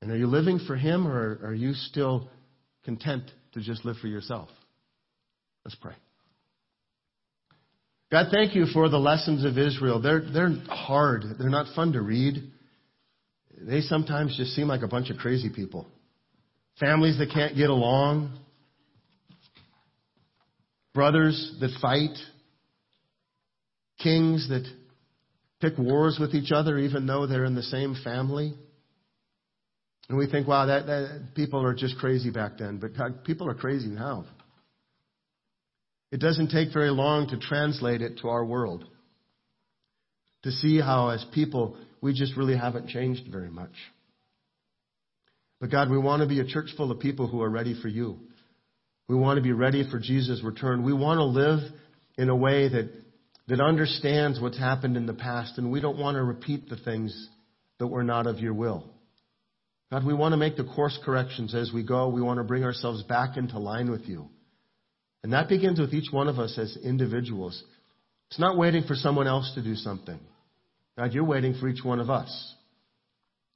And 0.00 0.10
are 0.10 0.16
you 0.16 0.26
living 0.26 0.60
for 0.66 0.76
Him 0.76 1.06
or 1.06 1.38
are 1.42 1.54
you 1.54 1.74
still 1.74 2.30
content 2.84 3.24
to 3.52 3.60
just 3.60 3.84
live 3.84 3.96
for 3.96 4.06
yourself? 4.06 4.48
Let's 5.64 5.74
pray. 5.74 5.94
God, 8.10 8.28
thank 8.30 8.54
you 8.54 8.66
for 8.72 8.88
the 8.88 8.98
lessons 8.98 9.44
of 9.44 9.58
Israel. 9.58 10.00
They're, 10.00 10.22
they're 10.32 10.54
hard. 10.68 11.24
They're 11.38 11.50
not 11.50 11.74
fun 11.74 11.92
to 11.92 12.00
read. 12.00 12.36
They 13.60 13.80
sometimes 13.82 14.36
just 14.36 14.52
seem 14.52 14.68
like 14.68 14.82
a 14.82 14.88
bunch 14.88 15.10
of 15.10 15.18
crazy 15.18 15.50
people. 15.54 15.86
Families 16.80 17.18
that 17.18 17.30
can't 17.34 17.56
get 17.56 17.68
along. 17.68 18.38
Brothers 20.94 21.56
that 21.60 21.70
fight. 21.82 22.16
Kings 23.98 24.48
that 24.48 24.64
pick 25.60 25.76
wars 25.76 26.18
with 26.20 26.34
each 26.34 26.52
other 26.52 26.78
even 26.78 27.06
though 27.06 27.26
they're 27.26 27.44
in 27.44 27.56
the 27.56 27.62
same 27.62 27.96
family. 28.04 28.54
And 30.08 30.16
we 30.16 30.26
think, 30.26 30.48
wow, 30.48 30.66
that, 30.66 30.86
that 30.86 31.34
people 31.34 31.64
are 31.64 31.74
just 31.74 31.98
crazy 31.98 32.30
back 32.30 32.58
then. 32.58 32.78
But 32.78 32.96
God, 32.96 33.24
people 33.24 33.48
are 33.48 33.54
crazy 33.54 33.88
now. 33.88 34.24
It 36.10 36.20
doesn't 36.20 36.48
take 36.48 36.72
very 36.72 36.90
long 36.90 37.28
to 37.28 37.38
translate 37.38 38.00
it 38.00 38.18
to 38.22 38.28
our 38.28 38.44
world. 38.44 38.84
To 40.44 40.50
see 40.50 40.80
how, 40.80 41.10
as 41.10 41.24
people, 41.34 41.76
we 42.00 42.14
just 42.14 42.36
really 42.36 42.56
haven't 42.56 42.88
changed 42.88 43.30
very 43.30 43.50
much. 43.50 43.72
But 45.60 45.70
God, 45.70 45.90
we 45.90 45.98
want 45.98 46.22
to 46.22 46.28
be 46.28 46.40
a 46.40 46.46
church 46.46 46.70
full 46.76 46.90
of 46.90 47.00
people 47.00 47.26
who 47.26 47.42
are 47.42 47.50
ready 47.50 47.78
for 47.80 47.88
you. 47.88 48.18
We 49.08 49.16
want 49.16 49.38
to 49.38 49.42
be 49.42 49.52
ready 49.52 49.88
for 49.90 49.98
Jesus' 49.98 50.42
return. 50.42 50.84
We 50.84 50.92
want 50.92 51.18
to 51.18 51.24
live 51.24 51.60
in 52.16 52.28
a 52.28 52.36
way 52.36 52.68
that, 52.68 52.90
that 53.48 53.60
understands 53.60 54.40
what's 54.40 54.58
happened 54.58 54.96
in 54.96 55.06
the 55.06 55.14
past, 55.14 55.58
and 55.58 55.70
we 55.70 55.80
don't 55.80 55.98
want 55.98 56.16
to 56.16 56.22
repeat 56.22 56.68
the 56.68 56.76
things 56.76 57.28
that 57.78 57.88
were 57.88 58.04
not 58.04 58.26
of 58.26 58.38
your 58.38 58.54
will. 58.54 58.84
God, 59.90 60.04
we 60.04 60.12
want 60.12 60.32
to 60.32 60.36
make 60.36 60.56
the 60.56 60.64
course 60.64 60.98
corrections 61.04 61.54
as 61.54 61.72
we 61.72 61.82
go. 61.82 62.08
We 62.08 62.20
want 62.20 62.38
to 62.38 62.44
bring 62.44 62.64
ourselves 62.64 63.02
back 63.04 63.36
into 63.36 63.58
line 63.58 63.90
with 63.90 64.02
you. 64.02 64.28
And 65.22 65.32
that 65.32 65.48
begins 65.48 65.80
with 65.80 65.94
each 65.94 66.12
one 66.12 66.28
of 66.28 66.38
us 66.38 66.58
as 66.58 66.76
individuals. 66.82 67.62
It's 68.30 68.38
not 68.38 68.58
waiting 68.58 68.84
for 68.84 68.94
someone 68.94 69.26
else 69.26 69.50
to 69.54 69.62
do 69.62 69.74
something. 69.74 70.18
God, 70.96 71.12
you're 71.12 71.24
waiting 71.24 71.54
for 71.58 71.68
each 71.68 71.82
one 71.82 72.00
of 72.00 72.10
us. 72.10 72.54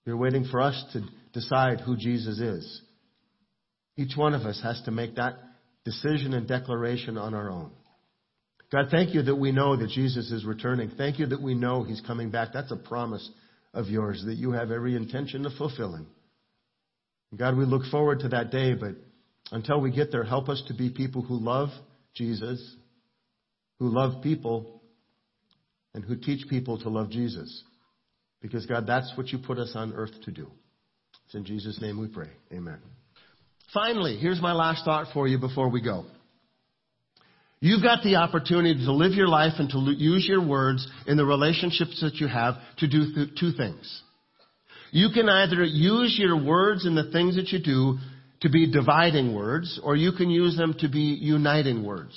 You're 0.06 0.16
waiting 0.16 0.44
for 0.50 0.60
us 0.60 0.82
to 0.94 1.02
decide 1.32 1.80
who 1.80 1.96
Jesus 1.96 2.38
is. 2.40 2.82
Each 3.96 4.16
one 4.16 4.34
of 4.34 4.42
us 4.42 4.60
has 4.62 4.80
to 4.86 4.90
make 4.90 5.16
that 5.16 5.34
decision 5.84 6.32
and 6.32 6.48
declaration 6.48 7.18
on 7.18 7.34
our 7.34 7.50
own. 7.50 7.72
God, 8.72 8.86
thank 8.90 9.14
you 9.14 9.22
that 9.22 9.36
we 9.36 9.52
know 9.52 9.76
that 9.76 9.90
Jesus 9.90 10.30
is 10.32 10.46
returning. 10.46 10.92
Thank 10.96 11.18
you 11.18 11.26
that 11.26 11.42
we 11.42 11.54
know 11.54 11.82
he's 11.82 12.00
coming 12.00 12.30
back. 12.30 12.48
That's 12.54 12.72
a 12.72 12.76
promise 12.76 13.28
of 13.74 13.88
yours 13.88 14.22
that 14.26 14.36
you 14.36 14.52
have 14.52 14.70
every 14.70 14.96
intention 14.96 15.44
of 15.44 15.52
fulfilling. 15.54 16.06
God, 17.36 17.56
we 17.56 17.64
look 17.64 17.84
forward 17.90 18.20
to 18.20 18.28
that 18.28 18.50
day, 18.50 18.74
but 18.74 18.94
until 19.50 19.80
we 19.80 19.90
get 19.90 20.12
there, 20.12 20.24
help 20.24 20.48
us 20.48 20.62
to 20.68 20.74
be 20.74 20.90
people 20.90 21.22
who 21.22 21.36
love 21.38 21.70
Jesus, 22.14 22.76
who 23.78 23.88
love 23.88 24.22
people, 24.22 24.82
and 25.94 26.04
who 26.04 26.16
teach 26.16 26.48
people 26.48 26.78
to 26.80 26.88
love 26.88 27.10
Jesus. 27.10 27.62
Because, 28.40 28.66
God, 28.66 28.86
that's 28.86 29.12
what 29.16 29.28
you 29.28 29.38
put 29.38 29.58
us 29.58 29.72
on 29.74 29.92
earth 29.94 30.12
to 30.24 30.30
do. 30.30 30.48
It's 31.26 31.34
in 31.34 31.44
Jesus' 31.44 31.80
name 31.80 32.00
we 32.00 32.08
pray. 32.08 32.28
Amen. 32.52 32.78
Finally, 33.72 34.18
here's 34.18 34.40
my 34.40 34.52
last 34.52 34.84
thought 34.84 35.06
for 35.14 35.26
you 35.26 35.38
before 35.38 35.70
we 35.70 35.80
go. 35.80 36.04
You've 37.60 37.82
got 37.82 38.02
the 38.02 38.16
opportunity 38.16 38.84
to 38.84 38.92
live 38.92 39.12
your 39.12 39.28
life 39.28 39.52
and 39.58 39.70
to 39.70 39.78
use 39.96 40.26
your 40.28 40.44
words 40.44 40.86
in 41.06 41.16
the 41.16 41.24
relationships 41.24 42.00
that 42.00 42.16
you 42.16 42.26
have 42.26 42.54
to 42.78 42.88
do 42.88 43.14
th- 43.14 43.28
two 43.38 43.52
things. 43.52 44.02
You 44.92 45.08
can 45.12 45.28
either 45.28 45.64
use 45.64 46.16
your 46.18 46.36
words 46.36 46.84
and 46.84 46.96
the 46.96 47.10
things 47.10 47.36
that 47.36 47.48
you 47.48 47.58
do 47.58 47.98
to 48.42 48.50
be 48.50 48.70
dividing 48.70 49.34
words, 49.34 49.80
or 49.82 49.96
you 49.96 50.12
can 50.12 50.28
use 50.28 50.54
them 50.56 50.74
to 50.80 50.88
be 50.88 51.16
uniting 51.20 51.82
words. 51.82 52.14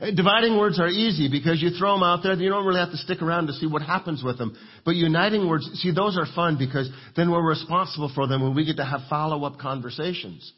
Uh, 0.00 0.10
dividing 0.10 0.58
words 0.58 0.80
are 0.80 0.88
easy 0.88 1.28
because 1.30 1.62
you 1.62 1.70
throw 1.70 1.94
them 1.94 2.02
out 2.02 2.24
there, 2.24 2.34
you 2.34 2.48
don't 2.50 2.66
really 2.66 2.80
have 2.80 2.90
to 2.90 2.96
stick 2.96 3.22
around 3.22 3.46
to 3.46 3.52
see 3.52 3.66
what 3.66 3.82
happens 3.82 4.22
with 4.24 4.36
them. 4.36 4.56
But 4.84 4.96
uniting 4.96 5.48
words, 5.48 5.70
see, 5.74 5.92
those 5.92 6.18
are 6.18 6.26
fun 6.34 6.56
because 6.58 6.90
then 7.16 7.30
we're 7.30 7.48
responsible 7.48 8.10
for 8.12 8.26
them 8.26 8.42
and 8.42 8.56
we 8.56 8.64
get 8.64 8.76
to 8.76 8.84
have 8.84 9.02
follow-up 9.08 9.58
conversations. 9.58 10.52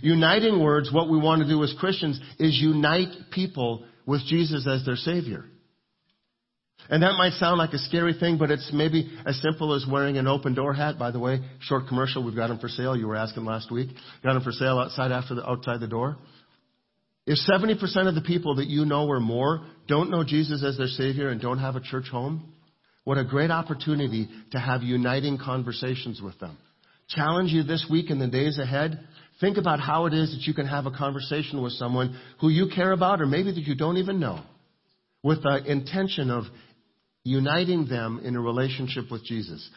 Uniting 0.00 0.62
words, 0.62 0.90
what 0.90 1.10
we 1.10 1.18
want 1.18 1.42
to 1.42 1.48
do 1.48 1.62
as 1.62 1.74
Christians 1.78 2.18
is 2.38 2.58
unite 2.58 3.30
people 3.30 3.84
with 4.06 4.22
Jesus 4.26 4.66
as 4.66 4.86
their 4.86 4.96
Savior. 4.96 5.44
And 6.90 7.02
that 7.02 7.14
might 7.16 7.32
sound 7.34 7.58
like 7.58 7.72
a 7.72 7.78
scary 7.78 8.14
thing, 8.18 8.36
but 8.36 8.50
it's 8.50 8.70
maybe 8.72 9.10
as 9.26 9.40
simple 9.40 9.74
as 9.74 9.86
wearing 9.90 10.18
an 10.18 10.26
open 10.26 10.54
door 10.54 10.74
hat. 10.74 10.98
By 10.98 11.10
the 11.10 11.18
way, 11.18 11.40
short 11.60 11.88
commercial, 11.88 12.22
we've 12.22 12.36
got 12.36 12.48
them 12.48 12.58
for 12.58 12.68
sale. 12.68 12.96
You 12.96 13.06
were 13.06 13.16
asking 13.16 13.44
last 13.44 13.70
week. 13.70 13.88
Got 14.22 14.34
them 14.34 14.42
for 14.42 14.52
sale 14.52 14.78
outside 14.78 15.10
after 15.10 15.34
the, 15.34 15.48
outside 15.48 15.80
the 15.80 15.88
door. 15.88 16.16
If 17.26 17.38
70% 17.50 18.06
of 18.06 18.14
the 18.14 18.20
people 18.20 18.56
that 18.56 18.66
you 18.66 18.84
know 18.84 19.06
or 19.06 19.18
more 19.18 19.64
don't 19.88 20.10
know 20.10 20.24
Jesus 20.24 20.62
as 20.62 20.76
their 20.76 20.88
Savior 20.88 21.30
and 21.30 21.40
don't 21.40 21.58
have 21.58 21.74
a 21.74 21.80
church 21.80 22.08
home, 22.10 22.52
what 23.04 23.16
a 23.16 23.24
great 23.24 23.50
opportunity 23.50 24.28
to 24.52 24.58
have 24.58 24.82
uniting 24.82 25.38
conversations 25.38 26.20
with 26.20 26.38
them. 26.38 26.58
Challenge 27.08 27.50
you 27.50 27.62
this 27.62 27.86
week 27.90 28.10
and 28.10 28.20
the 28.20 28.28
days 28.28 28.58
ahead. 28.58 28.98
Think 29.40 29.56
about 29.56 29.80
how 29.80 30.06
it 30.06 30.14
is 30.14 30.32
that 30.32 30.46
you 30.46 30.54
can 30.54 30.66
have 30.66 30.86
a 30.86 30.90
conversation 30.90 31.62
with 31.62 31.72
someone 31.74 32.18
who 32.40 32.48
you 32.50 32.68
care 32.74 32.92
about 32.92 33.20
or 33.20 33.26
maybe 33.26 33.52
that 33.52 33.64
you 33.64 33.74
don't 33.74 33.96
even 33.96 34.20
know 34.20 34.40
with 35.22 35.42
the 35.42 35.64
intention 35.70 36.30
of 36.30 36.44
uniting 37.24 37.86
them 37.86 38.20
in 38.22 38.36
a 38.36 38.40
relationship 38.40 39.10
with 39.10 39.24
Jesus. 39.24 39.68